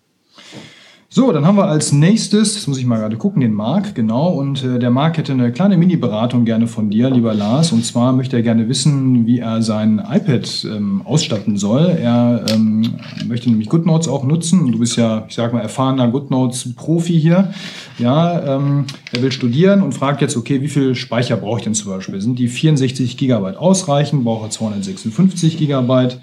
So, 1.12 1.32
dann 1.32 1.44
haben 1.44 1.56
wir 1.56 1.64
als 1.64 1.90
nächstes, 1.90 2.54
das 2.54 2.68
muss 2.68 2.78
ich 2.78 2.86
mal 2.86 2.98
gerade 2.98 3.16
gucken, 3.16 3.40
den 3.40 3.52
Marc, 3.52 3.96
genau. 3.96 4.28
Und 4.28 4.62
äh, 4.62 4.78
der 4.78 4.90
Marc 4.90 5.18
hätte 5.18 5.32
eine 5.32 5.50
kleine 5.50 5.76
Mini-Beratung 5.76 6.44
gerne 6.44 6.68
von 6.68 6.88
dir, 6.88 7.10
lieber 7.10 7.34
Lars. 7.34 7.72
Und 7.72 7.84
zwar 7.84 8.12
möchte 8.12 8.36
er 8.36 8.42
gerne 8.42 8.68
wissen, 8.68 9.26
wie 9.26 9.40
er 9.40 9.60
sein 9.60 9.98
iPad 9.98 10.68
ähm, 10.70 11.02
ausstatten 11.04 11.56
soll. 11.56 11.98
Er 12.00 12.44
ähm, 12.52 12.94
möchte 13.26 13.50
nämlich 13.50 13.68
GoodNotes 13.68 14.06
auch 14.06 14.22
nutzen. 14.22 14.70
Du 14.70 14.78
bist 14.78 14.96
ja, 14.96 15.24
ich 15.28 15.34
sag 15.34 15.52
mal, 15.52 15.62
erfahrener 15.62 16.06
GoodNotes-Profi 16.06 17.20
hier. 17.20 17.52
Ja, 17.98 18.56
ähm, 18.56 18.84
er 19.10 19.20
will 19.20 19.32
studieren 19.32 19.82
und 19.82 19.94
fragt 19.94 20.20
jetzt, 20.20 20.36
okay, 20.36 20.62
wie 20.62 20.68
viel 20.68 20.94
Speicher 20.94 21.36
brauche 21.36 21.58
ich 21.58 21.64
denn 21.64 21.74
zum 21.74 21.90
Beispiel? 21.90 22.20
Sind 22.20 22.38
die 22.38 22.46
64 22.46 23.16
Gigabyte 23.16 23.56
ausreichend? 23.56 24.22
Brauche 24.22 24.48
256 24.48 25.58
Gigabyte? 25.58 26.20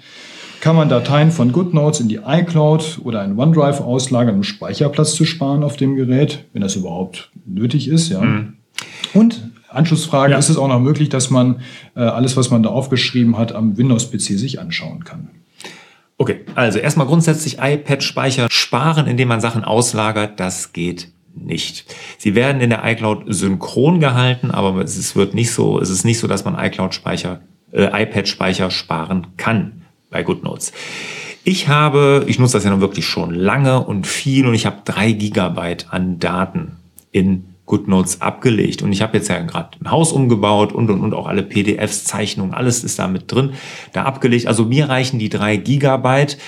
Kann 0.60 0.76
man 0.76 0.88
Dateien 0.88 1.30
von 1.30 1.52
GoodNotes 1.52 2.00
in 2.00 2.08
die 2.08 2.20
iCloud 2.24 3.00
oder 3.04 3.24
in 3.24 3.38
OneDrive 3.38 3.80
auslagern, 3.80 4.36
um 4.36 4.42
Speicherplatz 4.42 5.14
zu 5.14 5.24
sparen 5.24 5.62
auf 5.62 5.76
dem 5.76 5.96
Gerät, 5.96 6.44
wenn 6.52 6.62
das 6.62 6.76
überhaupt 6.76 7.30
nötig 7.46 7.88
ist. 7.88 8.08
Ja. 8.08 8.20
Mhm. 8.20 8.54
Und 9.14 9.50
Anschlussfrage, 9.68 10.32
ja. 10.32 10.38
ist 10.38 10.48
es 10.48 10.56
auch 10.56 10.68
noch 10.68 10.80
möglich, 10.80 11.08
dass 11.08 11.30
man 11.30 11.60
äh, 11.94 12.00
alles, 12.00 12.36
was 12.36 12.50
man 12.50 12.62
da 12.62 12.70
aufgeschrieben 12.70 13.36
hat, 13.36 13.52
am 13.52 13.76
Windows-PC 13.76 14.38
sich 14.38 14.60
anschauen 14.60 15.04
kann? 15.04 15.28
Okay, 16.16 16.40
also 16.54 16.78
erstmal 16.78 17.06
grundsätzlich 17.06 17.58
iPad-Speicher 17.60 18.48
sparen, 18.50 19.06
indem 19.06 19.28
man 19.28 19.40
Sachen 19.40 19.62
auslagert, 19.62 20.40
das 20.40 20.72
geht 20.72 21.08
nicht. 21.34 21.84
Sie 22.18 22.34
werden 22.34 22.60
in 22.60 22.70
der 22.70 22.84
iCloud 22.84 23.24
synchron 23.28 24.00
gehalten, 24.00 24.50
aber 24.50 24.80
es 24.80 25.14
wird 25.14 25.34
nicht 25.34 25.52
so, 25.52 25.78
es 25.78 25.90
ist 25.90 26.04
nicht 26.04 26.18
so, 26.18 26.26
dass 26.26 26.44
man 26.44 26.58
iCloud-Speicher, 26.58 27.40
äh, 27.70 28.02
iPad-Speicher 28.02 28.70
sparen 28.72 29.28
kann 29.36 29.77
bei 30.10 30.22
GoodNotes. 30.22 30.72
Ich 31.44 31.68
habe, 31.68 32.24
ich 32.26 32.38
nutze 32.38 32.54
das 32.54 32.64
ja 32.64 32.70
nun 32.70 32.80
wirklich 32.80 33.06
schon 33.06 33.32
lange 33.34 33.82
und 33.84 34.06
viel 34.06 34.46
und 34.46 34.54
ich 34.54 34.66
habe 34.66 34.78
drei 34.84 35.12
Gigabyte 35.12 35.86
an 35.90 36.18
Daten 36.18 36.76
in 37.10 37.44
GoodNotes 37.68 38.20
abgelegt. 38.20 38.82
Und 38.82 38.92
ich 38.92 39.02
habe 39.02 39.16
jetzt 39.16 39.28
ja 39.28 39.40
gerade 39.40 39.78
ein 39.80 39.90
Haus 39.90 40.10
umgebaut 40.10 40.72
und, 40.72 40.90
und, 40.90 41.00
und 41.00 41.14
auch 41.14 41.28
alle 41.28 41.44
PDFs, 41.44 42.04
Zeichnungen, 42.04 42.52
alles 42.52 42.82
ist 42.82 42.98
da 42.98 43.06
mit 43.06 43.30
drin, 43.30 43.52
da 43.92 44.02
abgelegt. 44.02 44.46
Also 44.46 44.64
mir 44.64 44.88
reichen 44.88 45.20
die 45.20 45.28
drei 45.28 45.56
Gigabyte. 45.56 46.38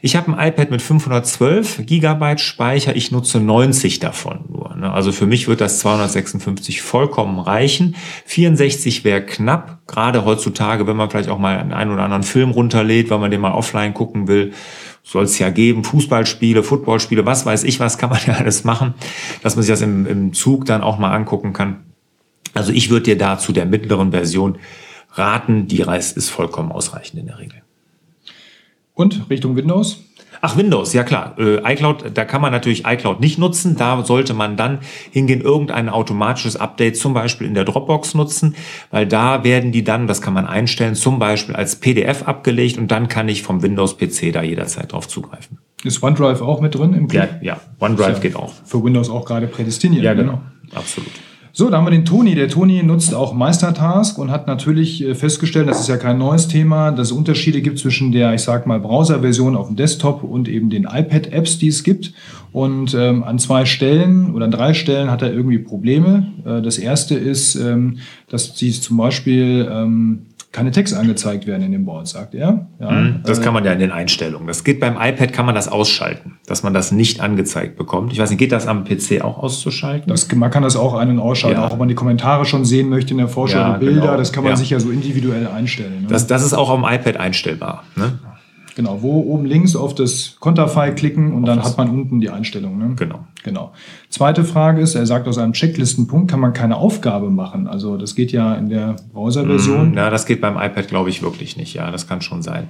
Ich 0.00 0.16
habe 0.16 0.36
ein 0.36 0.48
iPad 0.48 0.70
mit 0.72 0.82
512 0.82 1.86
Gigabyte 1.86 2.40
Speicher. 2.40 2.96
Ich 2.96 3.12
nutze 3.12 3.38
90 3.38 4.00
davon. 4.00 4.40
Ne? 4.82 4.92
Also 4.92 5.12
für 5.12 5.26
mich 5.26 5.48
wird 5.48 5.60
das 5.60 5.78
256 5.78 6.82
vollkommen 6.82 7.38
reichen. 7.38 7.96
64 8.26 9.04
wäre 9.04 9.24
knapp, 9.24 9.86
gerade 9.86 10.24
heutzutage, 10.24 10.86
wenn 10.86 10.96
man 10.96 11.10
vielleicht 11.10 11.30
auch 11.30 11.38
mal 11.38 11.58
einen 11.72 11.90
oder 11.90 12.02
anderen 12.02 12.22
Film 12.22 12.50
runterlädt, 12.50 13.10
weil 13.10 13.18
man 13.18 13.30
den 13.30 13.40
mal 13.40 13.52
offline 13.52 13.94
gucken 13.94 14.28
will 14.28 14.52
soll 15.02 15.24
es 15.24 15.38
ja 15.38 15.50
geben, 15.50 15.84
Fußballspiele, 15.84 16.62
Footballspiele, 16.62 17.26
was 17.26 17.44
weiß 17.44 17.64
ich, 17.64 17.80
was 17.80 17.98
kann 17.98 18.10
man 18.10 18.20
ja 18.26 18.34
alles 18.34 18.64
machen, 18.64 18.94
dass 19.42 19.56
man 19.56 19.62
sich 19.62 19.72
das 19.72 19.82
im, 19.82 20.06
im 20.06 20.32
Zug 20.32 20.64
dann 20.64 20.82
auch 20.82 20.98
mal 20.98 21.12
angucken 21.12 21.52
kann. 21.52 21.84
Also 22.54 22.72
ich 22.72 22.90
würde 22.90 23.04
dir 23.04 23.18
da 23.18 23.38
zu 23.38 23.52
der 23.52 23.66
mittleren 23.66 24.12
Version 24.12 24.58
raten, 25.12 25.66
die 25.66 25.82
Reis 25.82 26.12
ist 26.12 26.30
vollkommen 26.30 26.72
ausreichend 26.72 27.20
in 27.20 27.26
der 27.26 27.38
Regel. 27.38 27.62
Und 28.94 29.30
Richtung 29.30 29.56
Windows? 29.56 30.04
Ach, 30.44 30.56
Windows, 30.56 30.92
ja 30.92 31.04
klar. 31.04 31.36
Äh, 31.38 31.72
iCloud, 31.72 32.10
da 32.14 32.24
kann 32.24 32.42
man 32.42 32.50
natürlich 32.50 32.84
iCloud 32.84 33.20
nicht 33.20 33.38
nutzen. 33.38 33.76
Da 33.76 34.04
sollte 34.04 34.34
man 34.34 34.56
dann 34.56 34.80
hingehen, 35.12 35.40
irgendein 35.40 35.88
automatisches 35.88 36.56
Update 36.56 36.96
zum 36.96 37.14
Beispiel 37.14 37.46
in 37.46 37.54
der 37.54 37.64
Dropbox 37.64 38.14
nutzen, 38.14 38.56
weil 38.90 39.06
da 39.06 39.44
werden 39.44 39.70
die 39.70 39.84
dann, 39.84 40.08
das 40.08 40.20
kann 40.20 40.34
man 40.34 40.44
einstellen, 40.44 40.96
zum 40.96 41.20
Beispiel 41.20 41.54
als 41.54 41.76
PDF 41.76 42.24
abgelegt 42.26 42.76
und 42.76 42.90
dann 42.90 43.06
kann 43.06 43.28
ich 43.28 43.44
vom 43.44 43.62
Windows-PC 43.62 44.32
da 44.32 44.42
jederzeit 44.42 44.90
drauf 44.90 45.06
zugreifen. 45.06 45.58
Ist 45.84 46.02
OneDrive 46.02 46.42
auch 46.42 46.60
mit 46.60 46.74
drin 46.74 46.92
im 46.94 47.06
Kit? 47.06 47.20
Ja, 47.20 47.28
ja. 47.40 47.60
OneDrive 47.78 48.08
ja 48.08 48.18
geht 48.18 48.34
auch. 48.34 48.52
Für 48.64 48.82
Windows 48.82 49.10
auch 49.10 49.24
gerade 49.24 49.46
prädestiniert. 49.46 50.02
Ja, 50.02 50.14
genau. 50.14 50.40
Absolut. 50.74 51.12
So, 51.54 51.68
da 51.68 51.76
haben 51.76 51.84
wir 51.84 51.90
den 51.90 52.06
Toni. 52.06 52.34
Der 52.34 52.48
Toni 52.48 52.82
nutzt 52.82 53.14
auch 53.14 53.34
Meistertask 53.34 54.16
und 54.16 54.30
hat 54.30 54.46
natürlich 54.46 55.04
äh, 55.04 55.14
festgestellt, 55.14 55.68
das 55.68 55.80
ist 55.80 55.88
ja 55.88 55.98
kein 55.98 56.16
neues 56.16 56.48
Thema, 56.48 56.92
dass 56.92 57.08
es 57.08 57.12
Unterschiede 57.12 57.60
gibt 57.60 57.78
zwischen 57.78 58.10
der, 58.10 58.32
ich 58.32 58.40
sag 58.40 58.66
mal, 58.66 58.80
Browser-Version 58.80 59.54
auf 59.54 59.66
dem 59.66 59.76
Desktop 59.76 60.22
und 60.22 60.48
eben 60.48 60.70
den 60.70 60.84
iPad-Apps, 60.84 61.58
die 61.58 61.68
es 61.68 61.84
gibt. 61.84 62.14
Und 62.52 62.94
ähm, 62.94 63.22
an 63.22 63.38
zwei 63.38 63.66
Stellen 63.66 64.34
oder 64.34 64.46
an 64.46 64.50
drei 64.50 64.72
Stellen 64.72 65.10
hat 65.10 65.20
er 65.20 65.30
irgendwie 65.30 65.58
Probleme. 65.58 66.32
Äh, 66.46 66.62
das 66.62 66.78
erste 66.78 67.16
ist, 67.16 67.54
ähm, 67.56 67.98
dass 68.30 68.56
sie 68.56 68.72
zum 68.72 68.96
Beispiel 68.96 69.68
ähm, 69.70 70.22
keine 70.52 70.70
Text 70.70 70.94
angezeigt 70.94 71.46
werden 71.46 71.62
in 71.62 71.72
dem 71.72 71.86
Board, 71.86 72.06
sagt 72.06 72.34
er. 72.34 72.66
Ja, 72.78 72.90
mhm, 72.90 73.20
das 73.24 73.38
äh, 73.38 73.42
kann 73.42 73.54
man 73.54 73.64
ja 73.64 73.72
in 73.72 73.78
den 73.78 73.90
Einstellungen. 73.90 74.46
Das 74.46 74.64
geht 74.64 74.80
beim 74.80 74.96
iPad, 75.00 75.32
kann 75.32 75.46
man 75.46 75.54
das 75.54 75.66
ausschalten, 75.66 76.38
dass 76.46 76.62
man 76.62 76.74
das 76.74 76.92
nicht 76.92 77.20
angezeigt 77.20 77.76
bekommt. 77.76 78.12
Ich 78.12 78.18
weiß 78.18 78.28
nicht, 78.28 78.38
geht 78.38 78.52
das 78.52 78.66
am 78.66 78.84
PC 78.84 79.22
auch 79.22 79.38
auszuschalten? 79.38 80.08
Das, 80.08 80.30
man 80.32 80.50
kann 80.50 80.62
das 80.62 80.76
auch 80.76 80.94
ein- 80.94 81.08
und 81.08 81.18
ausschalten, 81.18 81.58
ja. 81.58 81.66
auch 81.66 81.72
wenn 81.72 81.78
man 81.78 81.88
die 81.88 81.94
Kommentare 81.94 82.44
schon 82.44 82.66
sehen 82.66 82.90
möchte 82.90 83.12
in 83.12 83.18
der 83.18 83.28
Vorschau, 83.28 83.58
ja, 83.58 83.78
die 83.78 83.86
Bilder, 83.86 84.00
genau. 84.02 84.16
das 84.18 84.32
kann 84.32 84.44
man 84.44 84.52
ja. 84.52 84.56
sich 84.56 84.68
ja 84.68 84.78
so 84.78 84.90
individuell 84.90 85.46
einstellen. 85.46 86.02
Ne? 86.02 86.08
Das, 86.08 86.26
das 86.26 86.44
ist 86.44 86.52
auch 86.52 86.68
am 86.68 86.84
iPad 86.84 87.16
einstellbar. 87.16 87.84
Ne? 87.96 88.18
Genau, 88.74 89.02
wo 89.02 89.20
oben 89.20 89.44
links 89.44 89.76
auf 89.76 89.94
das 89.94 90.36
Konterfei 90.40 90.92
klicken 90.92 91.32
und 91.32 91.42
auf 91.44 91.48
dann 91.48 91.62
hat 91.64 91.76
man 91.76 91.90
unten 91.90 92.20
die 92.20 92.30
Einstellung. 92.30 92.78
Ne? 92.78 92.94
Genau. 92.96 93.26
Genau. 93.44 93.72
Zweite 94.08 94.44
Frage 94.44 94.80
ist, 94.80 94.94
er 94.94 95.04
sagt 95.04 95.26
aus 95.26 95.36
einem 95.36 95.52
Checklistenpunkt 95.52 96.30
kann 96.30 96.40
man 96.40 96.52
keine 96.52 96.76
Aufgabe 96.76 97.28
machen. 97.30 97.66
Also 97.66 97.96
das 97.96 98.14
geht 98.14 98.30
ja 98.30 98.54
in 98.54 98.68
der 98.68 98.96
Browser-Version. 99.12 99.92
Mm, 99.92 99.96
ja, 99.96 100.10
das 100.10 100.26
geht 100.26 100.40
beim 100.40 100.56
iPad, 100.56 100.88
glaube 100.88 101.10
ich, 101.10 101.22
wirklich 101.22 101.56
nicht. 101.56 101.74
Ja, 101.74 101.90
das 101.90 102.06
kann 102.06 102.22
schon 102.22 102.42
sein. 102.42 102.68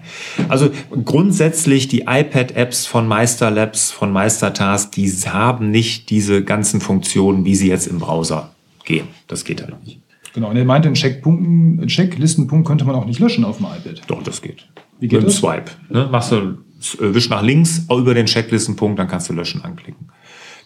Also 0.48 0.70
grundsätzlich 1.04 1.88
die 1.88 2.04
iPad-Apps 2.08 2.86
von 2.86 3.06
Meister 3.06 3.50
Labs, 3.50 3.90
von 3.90 4.12
Meistertask, 4.12 4.90
die 4.92 5.08
haben 5.10 5.70
nicht 5.70 6.10
diese 6.10 6.42
ganzen 6.42 6.80
Funktionen, 6.80 7.44
wie 7.44 7.54
sie 7.54 7.68
jetzt 7.68 7.86
im 7.86 7.98
Browser 7.98 8.50
gehen. 8.84 9.08
Das 9.28 9.44
geht 9.44 9.62
halt 9.62 9.84
nicht. 9.84 10.00
Genau, 10.34 10.48
und 10.48 10.56
er 10.56 10.64
meinte, 10.64 10.88
einen 10.88 10.94
Checkpunkten, 10.94 11.86
Checklistenpunkt 11.88 12.66
könnte 12.66 12.86
man 12.86 12.94
auch 12.94 13.04
nicht 13.04 13.20
löschen 13.20 13.44
auf 13.44 13.58
dem 13.58 13.66
iPad. 13.66 14.00
Doch, 14.06 14.22
das 14.22 14.40
geht. 14.40 14.66
Wie 15.02 15.08
geht 15.08 15.18
Mit 15.18 15.30
das? 15.30 15.38
Swipe. 15.38 15.72
Ne? 15.88 16.08
Machst 16.12 16.30
du, 16.30 16.36
äh, 16.36 17.12
wisch 17.12 17.28
nach 17.28 17.42
links 17.42 17.86
über 17.90 18.14
den 18.14 18.26
Checklistenpunkt, 18.26 19.00
dann 19.00 19.08
kannst 19.08 19.28
du 19.28 19.32
löschen 19.32 19.64
anklicken. 19.64 20.10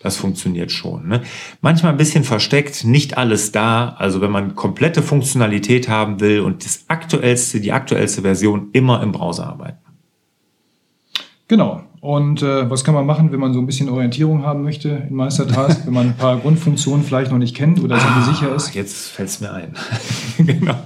Das 0.03 0.19
funktioniert 0.19 0.71
schon. 0.71 1.09
Ne? 1.09 1.23
Manchmal 1.63 1.93
ein 1.93 1.97
bisschen 1.97 2.23
versteckt, 2.23 2.85
nicht 2.85 3.17
alles 3.17 3.51
da. 3.51 3.97
Also 3.99 4.21
wenn 4.21 4.31
man 4.31 4.55
komplette 4.55 5.03
Funktionalität 5.03 5.89
haben 5.89 6.21
will 6.21 6.41
und 6.41 6.67
das 6.67 6.85
aktuellste, 6.89 7.63
die 7.63 7.73
aktuellste 7.73 8.21
Version 8.21 8.69
immer 8.73 9.03
im 9.03 9.13
Browser 9.13 9.47
arbeiten. 9.47 9.79
Genau. 11.49 11.81
Und 12.03 12.43
äh, 12.43 12.69
was 12.69 12.85
kann 12.85 12.95
man 12.95 13.07
machen, 13.07 13.33
wenn 13.33 13.41
man 13.41 13.55
so 13.55 13.59
ein 13.59 13.65
bisschen 13.65 13.89
Orientierung 13.89 14.43
haben 14.43 14.63
möchte 14.65 15.07
in 15.09 15.15
Meistertask, 15.15 15.87
wenn 15.87 15.95
man 15.95 16.09
ein 16.09 16.17
paar 16.19 16.37
Grundfunktionen 16.41 17.07
vielleicht 17.07 17.31
noch 17.31 17.39
nicht 17.39 17.57
kennt 17.57 17.83
oder 17.83 17.97
ah, 17.97 18.23
sicher 18.31 18.55
ist? 18.55 18.75
Jetzt 18.75 19.09
fällt 19.09 19.31
es 19.31 19.41
mir 19.41 19.51
ein. 19.51 19.73
genau. 20.39 20.77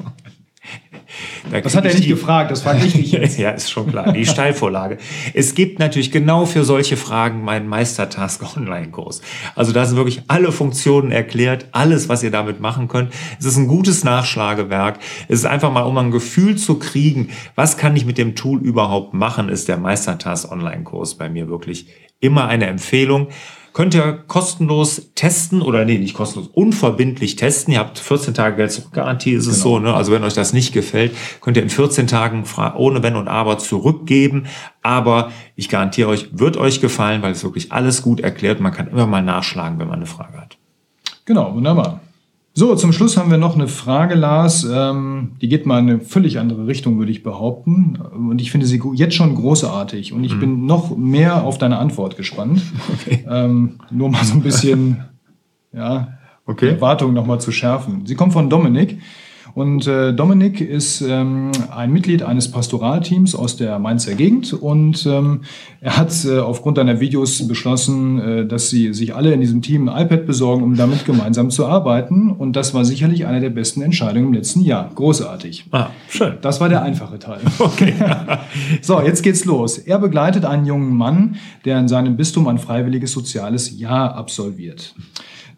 Da 1.51 1.61
das 1.61 1.77
hat 1.77 1.85
er 1.85 1.93
nicht 1.93 2.05
die, 2.05 2.11
gefragt, 2.11 2.51
das 2.51 2.63
frage 2.63 2.85
ich 2.85 2.95
nicht 2.95 3.13
jetzt. 3.13 3.39
ja, 3.39 3.51
ist 3.51 3.71
schon 3.71 3.89
klar. 3.89 4.13
Die 4.13 4.27
Steilvorlage. 4.27 4.99
es 5.35 5.55
gibt 5.55 5.79
natürlich 5.79 6.11
genau 6.11 6.47
für 6.47 6.65
solche 6.65 6.97
Fragen 6.97 7.43
meinen 7.43 7.69
Meistertask 7.69 8.57
Online-Kurs. 8.57 9.23
Also 9.55 9.73
da 9.73 9.85
sind 9.85 9.97
wirklich 9.97 10.23
alle 10.29 10.53
Funktionen 10.53 11.11
erklärt, 11.11 11.67
alles, 11.73 12.09
was 12.09 12.23
ihr 12.23 12.31
damit 12.31 12.61
machen 12.61 12.89
könnt. 12.89 13.13
Es 13.39 13.47
ist 13.47 13.57
ein 13.57 13.69
gutes 13.69 14.05
Nachschlagewerk. 14.05 14.99
Es 15.29 15.41
ist 15.41 15.47
einfach 15.47 15.73
mal, 15.73 15.83
um 15.83 15.97
ein 15.99 16.11
Gefühl 16.11 16.57
zu 16.57 16.79
kriegen, 16.79 17.31
was 17.55 17.77
kann 17.77 17.97
ich 17.97 18.05
mit 18.05 18.19
dem 18.19 18.35
Tool 18.35 18.61
überhaupt 18.61 19.15
machen, 19.15 19.49
ist 19.49 19.69
der 19.69 19.77
Meistertask 19.77 20.51
Online-Kurs 20.51 21.17
bei 21.17 21.29
mir 21.29 21.49
wirklich 21.49 21.87
immer 22.21 22.47
eine 22.49 22.67
Empfehlung. 22.67 23.29
Könnt 23.73 23.95
ihr 23.95 24.13
kostenlos 24.27 25.13
testen 25.15 25.63
oder 25.63 25.85
nee, 25.85 25.99
nicht 25.99 26.15
kostenlos, 26.15 26.51
unverbindlich 26.53 27.37
testen. 27.37 27.73
Ihr 27.73 27.79
habt 27.79 27.99
14 27.99 28.35
Tage 28.35 28.57
Geld-Zurück-Garantie, 28.57 29.33
ist 29.33 29.47
es 29.47 29.63
genau. 29.63 29.77
so. 29.77 29.79
Ne? 29.79 29.95
Also 29.95 30.13
wenn 30.13 30.25
euch 30.25 30.35
das 30.35 30.53
nicht 30.53 30.73
gefällt, 30.73 31.15
könnt 31.41 31.57
ihr 31.57 31.63
in 31.63 31.71
14 31.71 32.07
Tagen 32.07 32.45
ohne 32.77 33.03
Wenn 33.03 33.17
und 33.17 33.29
Aber 33.29 33.59
zurückgeben. 33.59 34.47
Aber 34.83 35.31
ich 35.57 35.69
garantiere 35.69 36.09
euch, 36.09 36.29
wird 36.33 36.57
euch 36.57 36.81
gefallen, 36.81 37.23
weil 37.23 37.33
es 37.33 37.45
wirklich 37.45 37.71
alles 37.73 38.03
gut 38.03 38.21
erklärt. 38.21 38.61
Man 38.61 38.73
kann 38.73 38.89
immer 38.89 39.07
mal 39.07 39.23
nachschlagen, 39.23 39.79
wenn 39.79 39.89
man 39.89 39.97
eine 39.97 40.07
Frage 40.07 40.39
hat. 40.39 40.59
Genau, 41.25 41.55
wunderbar. 41.55 42.01
So, 42.61 42.75
zum 42.75 42.93
Schluss 42.93 43.17
haben 43.17 43.31
wir 43.31 43.39
noch 43.39 43.55
eine 43.55 43.69
Frage, 43.69 44.15
Lars. 44.15 44.69
Ähm, 44.71 45.33
die 45.41 45.49
geht 45.49 45.65
mal 45.65 45.79
in 45.79 45.89
eine 45.89 46.01
völlig 46.01 46.39
andere 46.39 46.67
Richtung, 46.67 46.99
würde 46.99 47.11
ich 47.11 47.23
behaupten. 47.23 47.97
Und 47.97 48.39
ich 48.39 48.51
finde 48.51 48.67
sie 48.67 48.79
jetzt 48.97 49.15
schon 49.15 49.35
großartig. 49.35 50.13
Und 50.13 50.25
ich 50.25 50.35
mhm. 50.35 50.41
bin 50.41 50.67
noch 50.67 50.95
mehr 50.95 51.45
auf 51.45 51.57
deine 51.57 51.79
Antwort 51.79 52.19
gespannt. 52.19 52.61
Okay. 52.93 53.25
Ähm, 53.27 53.79
nur 53.91 54.11
mal 54.11 54.23
so 54.25 54.35
ein 54.35 54.43
bisschen 54.43 55.05
ja, 55.73 56.19
okay. 56.45 56.67
die 56.67 56.75
Erwartungen 56.75 57.15
nochmal 57.15 57.41
zu 57.41 57.51
schärfen. 57.51 58.05
Sie 58.05 58.15
kommt 58.15 58.35
von 58.35 58.51
Dominik. 58.51 58.99
Und 59.55 59.87
äh, 59.87 60.13
Dominik 60.13 60.61
ist 60.61 61.01
ähm, 61.01 61.51
ein 61.75 61.93
Mitglied 61.93 62.23
eines 62.23 62.51
Pastoralteams 62.51 63.35
aus 63.35 63.57
der 63.57 63.79
Mainzer 63.79 64.15
Gegend 64.15 64.53
und 64.53 65.07
ähm, 65.07 65.43
er 65.81 65.97
hat 65.97 66.13
äh, 66.25 66.39
aufgrund 66.39 66.79
deiner 66.79 67.01
Videos 67.01 67.47
beschlossen, 67.47 68.21
äh, 68.21 68.47
dass 68.47 68.71
sie 68.71 68.93
sich 68.93 69.15
alle 69.15 69.33
in 69.33 69.41
diesem 69.41 69.63
Team 69.63 69.89
ein 69.89 70.07
iPad 70.07 70.27
besorgen, 70.27 70.63
um 70.63 70.77
damit 70.77 71.05
gemeinsam 71.05 71.51
zu 71.51 71.67
arbeiten. 71.67 72.31
Und 72.31 72.55
das 72.55 72.75
war 72.75 72.85
sicherlich 72.85 73.27
eine 73.27 73.41
der 73.41 73.51
besten 73.51 73.83
Entscheidungen 73.83 74.29
im 74.29 74.33
letzten 74.35 74.61
Jahr. 74.61 74.91
Großartig. 74.95 75.67
Ah, 75.71 75.89
schön. 76.09 76.35
Das 76.43 76.61
war 76.61 76.69
der 76.69 76.83
einfache 76.83 77.19
Teil. 77.19 77.41
Okay. 77.61 77.95
so, 78.83 79.01
jetzt 79.01 79.23
geht's 79.23 79.45
los. 79.45 79.79
Er 79.79 79.99
begleitet 79.99 80.45
einen 80.45 80.67
jungen 80.67 80.97
Mann, 80.97 81.37
der 81.65 81.79
in 81.79 81.89
seinem 81.89 82.17
Bistum 82.17 82.49
ein 82.49 82.59
freiwilliges 82.59 83.13
soziales 83.13 83.79
Jahr 83.79 84.15
absolviert. 84.15 84.95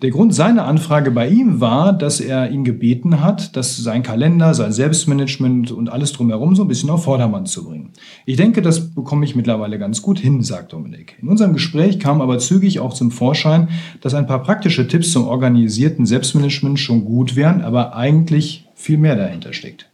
Der 0.02 0.11
Grund 0.11 0.35
seiner 0.35 0.66
Anfrage 0.66 1.12
bei 1.12 1.28
ihm 1.28 1.61
war, 1.61 1.92
dass 1.92 2.18
er 2.18 2.50
ihn 2.50 2.64
gebeten 2.64 3.21
hat, 3.21 3.56
dass 3.56 3.76
sein 3.76 4.02
Kalender, 4.02 4.52
sein 4.52 4.73
Selbstmanagement 4.73 5.71
und 5.71 5.90
alles 5.90 6.12
drumherum 6.12 6.56
so 6.56 6.62
ein 6.62 6.68
bisschen 6.68 6.90
auf 6.90 7.04
Vordermann 7.04 7.47
zu 7.47 7.64
bringen. 7.64 7.90
Ich 8.26 8.37
denke, 8.37 8.62
das 8.62 8.90
bekomme 8.97 9.25
ich 9.25 9.37
mittlerweile 9.37 9.78
ganz 9.78 10.02
gut 10.02 10.18
hin, 10.18 10.42
sagt 10.42 10.73
Dominik. 10.73 11.16
In 11.23 11.28
unserem 11.28 11.52
Gespräch 11.52 12.00
kam 12.00 12.21
aber 12.21 12.40
zügig 12.40 12.80
auch 12.80 12.94
zum 12.94 13.12
Vorschein, 13.12 13.68
dass 14.00 14.14
ein 14.14 14.26
paar 14.26 14.42
praktische 14.42 14.88
Tipps 14.88 15.12
zum 15.12 15.28
organisierten 15.28 16.04
Selbstmanagement 16.04 16.80
schon 16.80 17.04
gut 17.04 17.37
wären, 17.37 17.61
aber 17.61 17.94
eigentlich 17.94 18.66
viel 18.75 18.99
mehr 18.99 19.14
dahinter 19.14 19.52
steckt. 19.52 19.88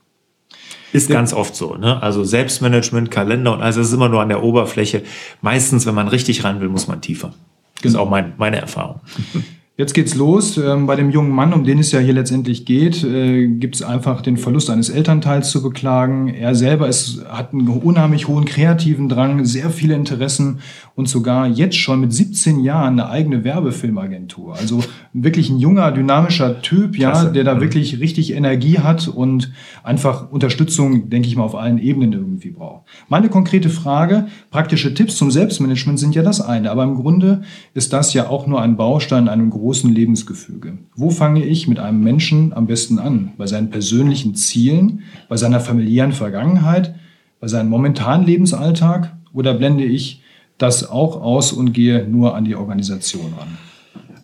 Ist 0.94 1.10
ganz 1.10 1.34
oft 1.34 1.54
so. 1.54 1.74
Ne? 1.74 2.02
Also 2.02 2.24
Selbstmanagement, 2.24 3.10
Kalender 3.10 3.52
und 3.52 3.60
also 3.60 3.82
es 3.82 3.88
ist 3.88 3.92
immer 3.92 4.08
nur 4.08 4.22
an 4.22 4.30
der 4.30 4.42
Oberfläche. 4.42 5.02
Meistens, 5.42 5.84
wenn 5.84 5.94
man 5.94 6.08
richtig 6.08 6.44
ran 6.44 6.62
will, 6.62 6.70
muss 6.70 6.88
man 6.88 7.02
tiefer. 7.02 7.34
Das 7.74 7.82
genau. 7.82 7.92
ist 7.92 8.00
auch 8.06 8.10
mein, 8.10 8.32
meine 8.38 8.56
Erfahrung. 8.56 9.00
Jetzt 9.80 9.94
geht's 9.94 10.16
los. 10.16 10.58
Ähm, 10.58 10.86
bei 10.86 10.96
dem 10.96 11.08
jungen 11.10 11.30
Mann, 11.30 11.52
um 11.52 11.62
den 11.62 11.78
es 11.78 11.92
ja 11.92 12.00
hier 12.00 12.12
letztendlich 12.12 12.66
geht, 12.66 13.04
äh, 13.04 13.46
gibt 13.46 13.76
es 13.76 13.82
einfach 13.82 14.22
den 14.22 14.36
Verlust 14.36 14.70
eines 14.70 14.90
Elternteils 14.90 15.50
zu 15.50 15.62
beklagen. 15.62 16.26
Er 16.26 16.56
selber 16.56 16.88
ist, 16.88 17.24
hat 17.28 17.52
einen 17.52 17.68
unheimlich 17.68 18.26
hohen 18.26 18.44
kreativen 18.44 19.08
Drang, 19.08 19.44
sehr 19.44 19.70
viele 19.70 19.94
Interessen 19.94 20.58
und 20.96 21.08
sogar 21.08 21.46
jetzt 21.46 21.76
schon 21.76 22.00
mit 22.00 22.12
17 22.12 22.58
Jahren 22.58 22.98
eine 22.98 23.08
eigene 23.08 23.44
Werbefilmagentur. 23.44 24.56
Also 24.56 24.82
wirklich 25.12 25.48
ein 25.48 25.60
junger, 25.60 25.92
dynamischer 25.92 26.60
Typ, 26.60 26.98
ja, 26.98 27.12
Klasse. 27.12 27.30
der 27.30 27.44
da 27.44 27.54
mhm. 27.54 27.60
wirklich 27.60 28.00
richtig 28.00 28.34
Energie 28.34 28.80
hat 28.80 29.06
und 29.06 29.52
einfach 29.84 30.28
Unterstützung, 30.32 31.08
denke 31.08 31.28
ich 31.28 31.36
mal, 31.36 31.44
auf 31.44 31.54
allen 31.54 31.78
Ebenen 31.78 32.14
irgendwie 32.14 32.50
braucht. 32.50 32.88
Meine 33.08 33.28
konkrete 33.28 33.70
Frage, 33.70 34.26
praktische 34.50 34.92
Tipps 34.92 35.14
zum 35.14 35.30
Selbstmanagement 35.30 36.00
sind 36.00 36.16
ja 36.16 36.24
das 36.24 36.40
eine, 36.40 36.68
aber 36.72 36.82
im 36.82 36.96
Grunde 36.96 37.42
ist 37.74 37.92
das 37.92 38.12
ja 38.12 38.28
auch 38.28 38.48
nur 38.48 38.60
ein 38.60 38.76
Baustein 38.76 39.28
einem 39.28 39.50
großen 39.50 39.67
Lebensgefüge. 39.72 40.78
Wo 40.96 41.10
fange 41.10 41.44
ich 41.44 41.68
mit 41.68 41.78
einem 41.78 42.02
Menschen 42.02 42.52
am 42.52 42.66
besten 42.66 42.98
an? 42.98 43.32
Bei 43.36 43.46
seinen 43.46 43.70
persönlichen 43.70 44.34
Zielen, 44.34 45.02
bei 45.28 45.36
seiner 45.36 45.60
familiären 45.60 46.12
Vergangenheit, 46.12 46.94
bei 47.40 47.48
seinem 47.48 47.70
momentanen 47.70 48.26
Lebensalltag 48.26 49.16
oder 49.32 49.54
blende 49.54 49.84
ich 49.84 50.22
das 50.58 50.88
auch 50.88 51.20
aus 51.20 51.52
und 51.52 51.72
gehe 51.72 52.08
nur 52.08 52.34
an 52.34 52.44
die 52.44 52.56
Organisation 52.56 53.32
ran. 53.38 53.58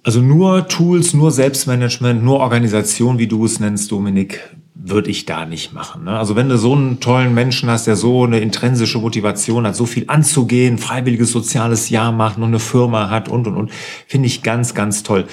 Also 0.03 0.21
nur 0.21 0.69
Tools, 0.69 1.15
nur 1.15 1.31
Selbstmanagement, 1.31 2.23
nur 2.23 2.41
Organisation, 2.41 3.19
wie 3.19 3.27
du 3.27 3.45
es 3.45 3.61
nennst, 3.61 3.91
Dominik, 3.91 4.41
würde 4.87 5.11
ich 5.11 5.25
da 5.25 5.47
nicht 5.47 5.73
machen. 5.73 6.05
Ne? 6.05 6.19
Also 6.19 6.37
wenn 6.37 6.49
du 6.49 6.59
so 6.59 6.75
einen 6.75 7.01
tollen 7.01 7.33
Menschen 7.33 7.71
hast, 7.71 7.87
der 7.87 7.97
so 7.97 8.25
eine 8.25 8.41
intrinsische 8.41 8.99
Motivation 8.99 9.67
hat, 9.67 9.75
so 9.75 9.87
viel 9.87 10.05
anzugehen, 10.09 10.77
freiwilliges 10.77 11.33
soziales 11.33 11.89
Jahr 11.89 12.13
macht, 12.13 12.37
nur 12.37 12.49
eine 12.49 12.59
Firma 12.59 13.09
hat 13.09 13.29
und 13.29 13.47
und 13.47 13.57
und, 13.57 13.71
finde 14.07 14.27
ich 14.27 14.43
ganz, 14.43 14.75
ganz 14.75 15.03
toll. 15.03 15.25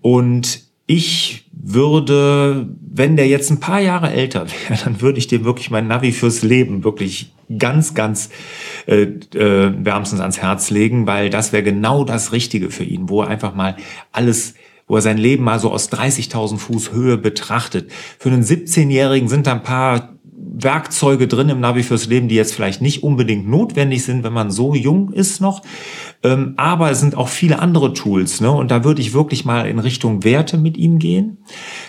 Und 0.00 0.64
ich 0.86 1.44
würde, 1.52 2.68
wenn 2.80 3.16
der 3.16 3.28
jetzt 3.28 3.50
ein 3.50 3.60
paar 3.60 3.80
Jahre 3.80 4.10
älter 4.10 4.46
wäre, 4.68 4.80
dann 4.82 5.00
würde 5.00 5.18
ich 5.18 5.28
dem 5.28 5.44
wirklich 5.44 5.70
mein 5.70 5.86
Navi 5.86 6.10
fürs 6.10 6.42
Leben 6.42 6.82
wirklich 6.82 7.32
ganz, 7.56 7.94
ganz 7.94 8.30
äh, 8.86 9.02
äh, 9.02 9.72
wärmstens 9.78 10.20
ans 10.20 10.38
Herz 10.38 10.70
legen, 10.70 11.06
weil 11.06 11.30
das 11.30 11.52
wäre 11.52 11.62
genau 11.62 12.04
das 12.04 12.32
Richtige 12.32 12.70
für 12.70 12.84
ihn, 12.84 13.08
wo 13.08 13.22
er 13.22 13.28
einfach 13.28 13.54
mal 13.54 13.76
alles 14.12 14.54
wo 14.88 14.96
er 14.96 15.02
sein 15.02 15.18
Leben 15.18 15.44
mal 15.44 15.60
so 15.60 15.70
aus 15.70 15.92
30.000 15.92 16.58
Fuß 16.58 16.92
Höhe 16.92 17.16
betrachtet. 17.16 17.90
Für 18.18 18.30
einen 18.30 18.42
17-Jährigen 18.42 19.28
sind 19.28 19.46
da 19.46 19.52
ein 19.52 19.62
paar 19.62 20.14
Werkzeuge 20.60 21.28
drin 21.28 21.50
im 21.50 21.60
Navi 21.60 21.82
fürs 21.82 22.06
Leben, 22.06 22.28
die 22.28 22.34
jetzt 22.34 22.54
vielleicht 22.54 22.82
nicht 22.82 23.02
unbedingt 23.02 23.48
notwendig 23.48 24.04
sind, 24.04 24.24
wenn 24.24 24.32
man 24.32 24.50
so 24.50 24.74
jung 24.74 25.12
ist 25.12 25.40
noch. 25.40 25.62
Ähm, 26.28 26.54
aber 26.56 26.90
es 26.90 27.00
sind 27.00 27.16
auch 27.16 27.28
viele 27.28 27.58
andere 27.58 27.94
Tools. 27.94 28.40
Ne? 28.40 28.50
Und 28.50 28.70
da 28.70 28.84
würde 28.84 29.00
ich 29.00 29.14
wirklich 29.14 29.44
mal 29.44 29.66
in 29.66 29.78
Richtung 29.78 30.24
Werte 30.24 30.58
mit 30.58 30.76
ihm 30.76 30.98
gehen. 30.98 31.38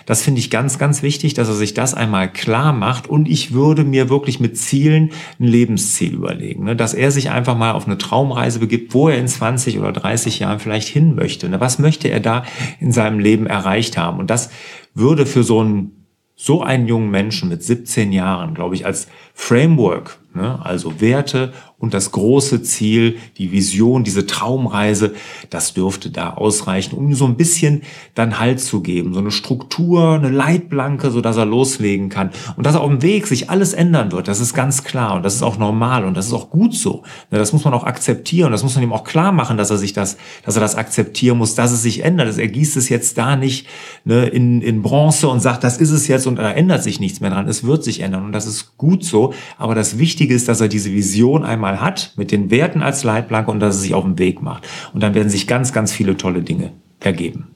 Das 0.06 0.22
finde 0.22 0.40
ich 0.40 0.50
ganz, 0.50 0.78
ganz 0.78 1.02
wichtig, 1.02 1.34
dass 1.34 1.48
er 1.48 1.54
sich 1.54 1.74
das 1.74 1.92
einmal 1.92 2.32
klar 2.32 2.72
macht. 2.72 3.08
Und 3.08 3.28
ich 3.28 3.52
würde 3.52 3.84
mir 3.84 4.08
wirklich 4.08 4.40
mit 4.40 4.56
Zielen 4.56 5.10
ein 5.38 5.44
Lebensziel 5.44 6.14
überlegen. 6.14 6.64
Ne? 6.64 6.76
Dass 6.76 6.94
er 6.94 7.10
sich 7.10 7.30
einfach 7.30 7.56
mal 7.56 7.72
auf 7.72 7.86
eine 7.86 7.98
Traumreise 7.98 8.58
begibt, 8.58 8.94
wo 8.94 9.08
er 9.08 9.18
in 9.18 9.28
20 9.28 9.78
oder 9.78 9.92
30 9.92 10.38
Jahren 10.38 10.58
vielleicht 10.58 10.88
hin 10.88 11.14
möchte. 11.14 11.48
Ne? 11.48 11.60
Was 11.60 11.78
möchte 11.78 12.08
er 12.08 12.20
da 12.20 12.44
in 12.80 12.92
seinem 12.92 13.18
Leben 13.18 13.46
erreicht 13.46 13.98
haben? 13.98 14.18
Und 14.18 14.30
das 14.30 14.50
würde 14.94 15.26
für 15.26 15.42
so 15.42 15.60
einen 15.60 16.00
so 16.42 16.62
einen 16.62 16.86
jungen 16.86 17.10
Menschen 17.10 17.50
mit 17.50 17.62
17 17.62 18.12
Jahren, 18.12 18.54
glaube 18.54 18.74
ich, 18.74 18.86
als 18.86 19.08
Framework, 19.34 20.20
ne, 20.32 20.58
also 20.64 20.98
Werte 21.02 21.52
und 21.80 21.94
das 21.94 22.12
große 22.12 22.62
Ziel, 22.62 23.16
die 23.38 23.50
Vision, 23.50 24.04
diese 24.04 24.26
Traumreise, 24.26 25.14
das 25.48 25.74
dürfte 25.74 26.10
da 26.10 26.34
ausreichen, 26.34 26.96
um 26.96 27.12
so 27.14 27.24
ein 27.24 27.36
bisschen 27.36 27.82
dann 28.14 28.38
Halt 28.38 28.60
zu 28.60 28.82
geben, 28.82 29.14
so 29.14 29.20
eine 29.20 29.30
Struktur, 29.30 30.14
eine 30.14 30.28
Leitplanke, 30.28 31.10
so 31.10 31.20
dass 31.20 31.36
er 31.36 31.46
loslegen 31.46 32.10
kann 32.10 32.30
und 32.56 32.66
dass 32.66 32.74
er 32.74 32.82
auf 32.82 32.90
dem 32.90 33.02
Weg 33.02 33.26
sich 33.26 33.50
alles 33.50 33.72
ändern 33.72 34.12
wird. 34.12 34.28
Das 34.28 34.40
ist 34.40 34.54
ganz 34.54 34.84
klar 34.84 35.14
und 35.14 35.24
das 35.24 35.34
ist 35.34 35.42
auch 35.42 35.58
normal 35.58 36.04
und 36.04 36.16
das 36.16 36.26
ist 36.26 36.34
auch 36.34 36.50
gut 36.50 36.74
so. 36.74 37.02
Ne, 37.30 37.38
das 37.38 37.52
muss 37.52 37.64
man 37.64 37.72
auch 37.72 37.84
akzeptieren, 37.84 38.52
das 38.52 38.62
muss 38.62 38.74
man 38.74 38.84
ihm 38.84 38.92
auch 38.92 39.04
klar 39.04 39.32
machen, 39.32 39.56
dass 39.56 39.70
er 39.70 39.78
sich 39.78 39.94
das, 39.94 40.18
dass 40.44 40.56
er 40.56 40.60
das 40.60 40.76
akzeptieren 40.76 41.38
muss, 41.38 41.54
dass 41.54 41.72
es 41.72 41.82
sich 41.82 42.04
ändert. 42.04 42.36
Er 42.38 42.48
gießt 42.48 42.76
es 42.76 42.90
jetzt 42.90 43.16
da 43.16 43.36
nicht 43.36 43.66
ne, 44.04 44.26
in, 44.26 44.60
in 44.60 44.82
Bronze 44.82 45.28
und 45.28 45.40
sagt, 45.40 45.64
das 45.64 45.78
ist 45.78 45.90
es 45.90 46.08
jetzt 46.08 46.26
und 46.26 46.36
da 46.36 46.50
ändert 46.50 46.82
sich 46.82 47.00
nichts 47.00 47.20
mehr 47.20 47.30
dran. 47.30 47.48
Es 47.48 47.64
wird 47.64 47.82
sich 47.84 48.00
ändern 48.00 48.26
und 48.26 48.32
das 48.32 48.46
ist 48.46 48.76
gut 48.76 49.02
so. 49.02 49.32
Aber 49.56 49.74
das 49.74 49.98
Wichtige 49.98 50.34
ist, 50.34 50.46
dass 50.46 50.60
er 50.60 50.68
diese 50.68 50.92
Vision 50.92 51.42
einmal 51.42 51.69
mal 51.70 51.80
hat, 51.80 52.12
mit 52.16 52.32
den 52.32 52.50
Werten 52.50 52.82
als 52.82 53.04
Leitplanke 53.04 53.50
und 53.50 53.60
dass 53.60 53.76
es 53.76 53.82
sich 53.82 53.94
auf 53.94 54.04
den 54.04 54.18
Weg 54.18 54.42
macht. 54.42 54.66
Und 54.92 55.02
dann 55.02 55.14
werden 55.14 55.28
sich 55.28 55.46
ganz, 55.46 55.72
ganz 55.72 55.92
viele 55.92 56.16
tolle 56.16 56.42
Dinge 56.42 56.72
ergeben. 57.00 57.48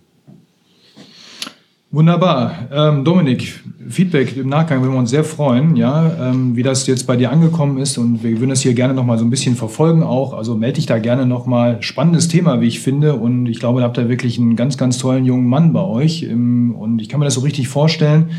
Wunderbar. 1.91 2.69
Ähm, 2.73 3.05
Dominik, 3.05 3.63
Feedback 3.89 4.37
im 4.37 4.49
Nachgang 4.49 4.81
würden 4.83 4.95
wir 4.95 4.99
uns 4.99 5.11
sehr 5.11 5.23
freuen, 5.23 5.77
ja, 5.77 6.31
ähm, 6.31 6.57
wie 6.57 6.65
das 6.65 6.89
jetzt 6.89 7.07
bei 7.07 7.15
dir 7.15 7.31
angekommen 7.31 7.79
ist 7.79 7.99
und 7.99 8.25
wir 8.25 8.33
würden 8.41 8.51
das 8.51 8.63
hier 8.63 8.75
gerne 8.75 8.95
noch 8.95 9.05
mal 9.05 9.17
so 9.17 9.25
ein 9.25 9.31
bisschen 9.31 9.55
verfolgen 9.55 10.03
auch. 10.03 10.33
Also 10.33 10.57
melde 10.57 10.77
dich 10.77 10.87
da 10.87 10.99
gerne 10.99 11.25
noch 11.25 11.47
mal. 11.47 11.81
Spannendes 11.83 12.27
Thema, 12.27 12.61
wie 12.61 12.67
ich 12.67 12.81
finde 12.81 13.15
und 13.15 13.47
ich 13.47 13.61
glaube, 13.61 13.79
da 13.79 13.87
habt 13.87 13.97
ihr 13.97 14.09
wirklich 14.09 14.39
einen 14.41 14.57
ganz, 14.57 14.77
ganz 14.77 14.99
tollen 14.99 15.25
jungen 15.25 15.47
Mann 15.47 15.73
bei 15.73 15.83
euch 15.83 16.25
ähm, 16.25 16.75
und 16.75 17.01
ich 17.01 17.09
kann 17.09 17.21
mir 17.21 17.27
das 17.27 17.35
so 17.35 17.43
richtig 17.43 17.69
vorstellen 17.69 18.31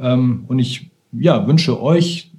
ähm, 0.00 0.44
und 0.48 0.58
ich 0.58 0.90
ja, 1.12 1.46
wünsche 1.46 1.82
euch 1.82 2.31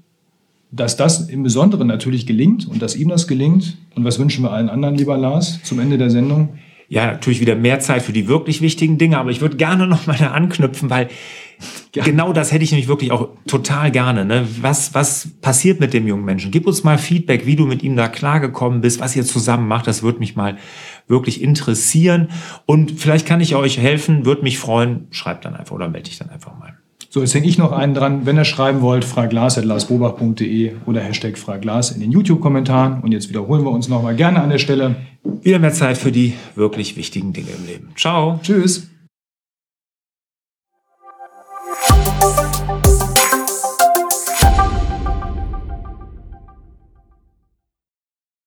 dass 0.73 0.97
das 0.97 1.29
im 1.29 1.43
Besonderen 1.43 1.87
natürlich 1.87 2.25
gelingt 2.25 2.67
und 2.67 2.81
dass 2.81 2.95
ihm 2.95 3.09
das 3.09 3.27
gelingt. 3.27 3.77
Und 3.95 4.03
was 4.03 4.19
wünschen 4.19 4.43
wir 4.43 4.51
allen 4.51 4.69
anderen, 4.69 4.95
lieber 4.95 5.17
Lars, 5.17 5.59
zum 5.63 5.79
Ende 5.79 5.97
der 5.97 6.09
Sendung? 6.09 6.49
Ja, 6.89 7.07
natürlich 7.07 7.39
wieder 7.39 7.55
mehr 7.55 7.79
Zeit 7.79 8.01
für 8.01 8.13
die 8.13 8.27
wirklich 8.27 8.61
wichtigen 8.61 8.97
Dinge, 8.97 9.17
aber 9.17 9.31
ich 9.31 9.41
würde 9.41 9.57
gerne 9.57 9.87
noch 9.87 10.05
mal 10.05 10.17
da 10.17 10.31
anknüpfen, 10.31 10.89
weil 10.89 11.09
ja. 11.95 12.03
genau 12.03 12.33
das 12.33 12.51
hätte 12.51 12.63
ich 12.63 12.71
nämlich 12.71 12.87
wirklich 12.87 13.11
auch 13.11 13.29
total 13.47 13.91
gerne. 13.91 14.25
Ne? 14.25 14.47
Was, 14.61 14.93
was 14.93 15.29
passiert 15.41 15.79
mit 15.79 15.93
dem 15.93 16.07
jungen 16.07 16.25
Menschen? 16.25 16.51
Gib 16.51 16.67
uns 16.67 16.83
mal 16.83 16.97
Feedback, 16.97 17.45
wie 17.45 17.55
du 17.55 17.65
mit 17.65 17.83
ihm 17.83 17.95
da 17.95 18.07
klargekommen 18.07 18.81
bist, 18.81 18.99
was 18.99 19.15
ihr 19.15 19.23
zusammen 19.23 19.67
macht. 19.67 19.87
Das 19.87 20.03
würde 20.03 20.19
mich 20.19 20.35
mal 20.35 20.57
wirklich 21.07 21.41
interessieren. 21.41 22.29
Und 22.65 22.91
vielleicht 22.91 23.25
kann 23.25 23.41
ich 23.41 23.55
euch 23.55 23.77
helfen, 23.77 24.25
würde 24.25 24.41
mich 24.41 24.59
freuen. 24.59 25.07
Schreibt 25.11 25.45
dann 25.45 25.55
einfach 25.55 25.75
oder 25.75 25.89
melde 25.89 26.09
dich 26.09 26.19
dann 26.19 26.29
einfach 26.29 26.57
mal. 26.57 26.72
So, 27.13 27.19
jetzt 27.19 27.35
hänge 27.35 27.45
ich 27.45 27.59
noch 27.59 27.71
einen 27.71 27.93
dran. 27.93 28.25
Wenn 28.25 28.37
ihr 28.39 28.43
schreiben 28.43 28.81
wollt, 28.81 29.05
fraglas.larsbobach.de 29.05 30.71
oder 30.87 30.99
Hashtag 30.99 31.37
fraglas 31.37 31.91
in 31.91 31.99
den 31.99 32.11
YouTube-Kommentaren. 32.11 33.01
Und 33.01 33.11
jetzt 33.11 33.29
wiederholen 33.29 33.63
wir 33.63 33.69
uns 33.69 33.87
nochmal 33.87 34.15
gerne 34.15 34.41
an 34.41 34.49
der 34.49 34.57
Stelle. 34.57 34.95
Wieder 35.43 35.59
mehr 35.59 35.73
Zeit 35.73 35.99
für 35.99 36.11
die 36.11 36.33
wirklich 36.55 36.97
wichtigen 36.97 37.31
Dinge 37.31 37.51
im 37.51 37.67
Leben. 37.67 37.89
Ciao. 37.95 38.39
Tschüss. 38.41 38.92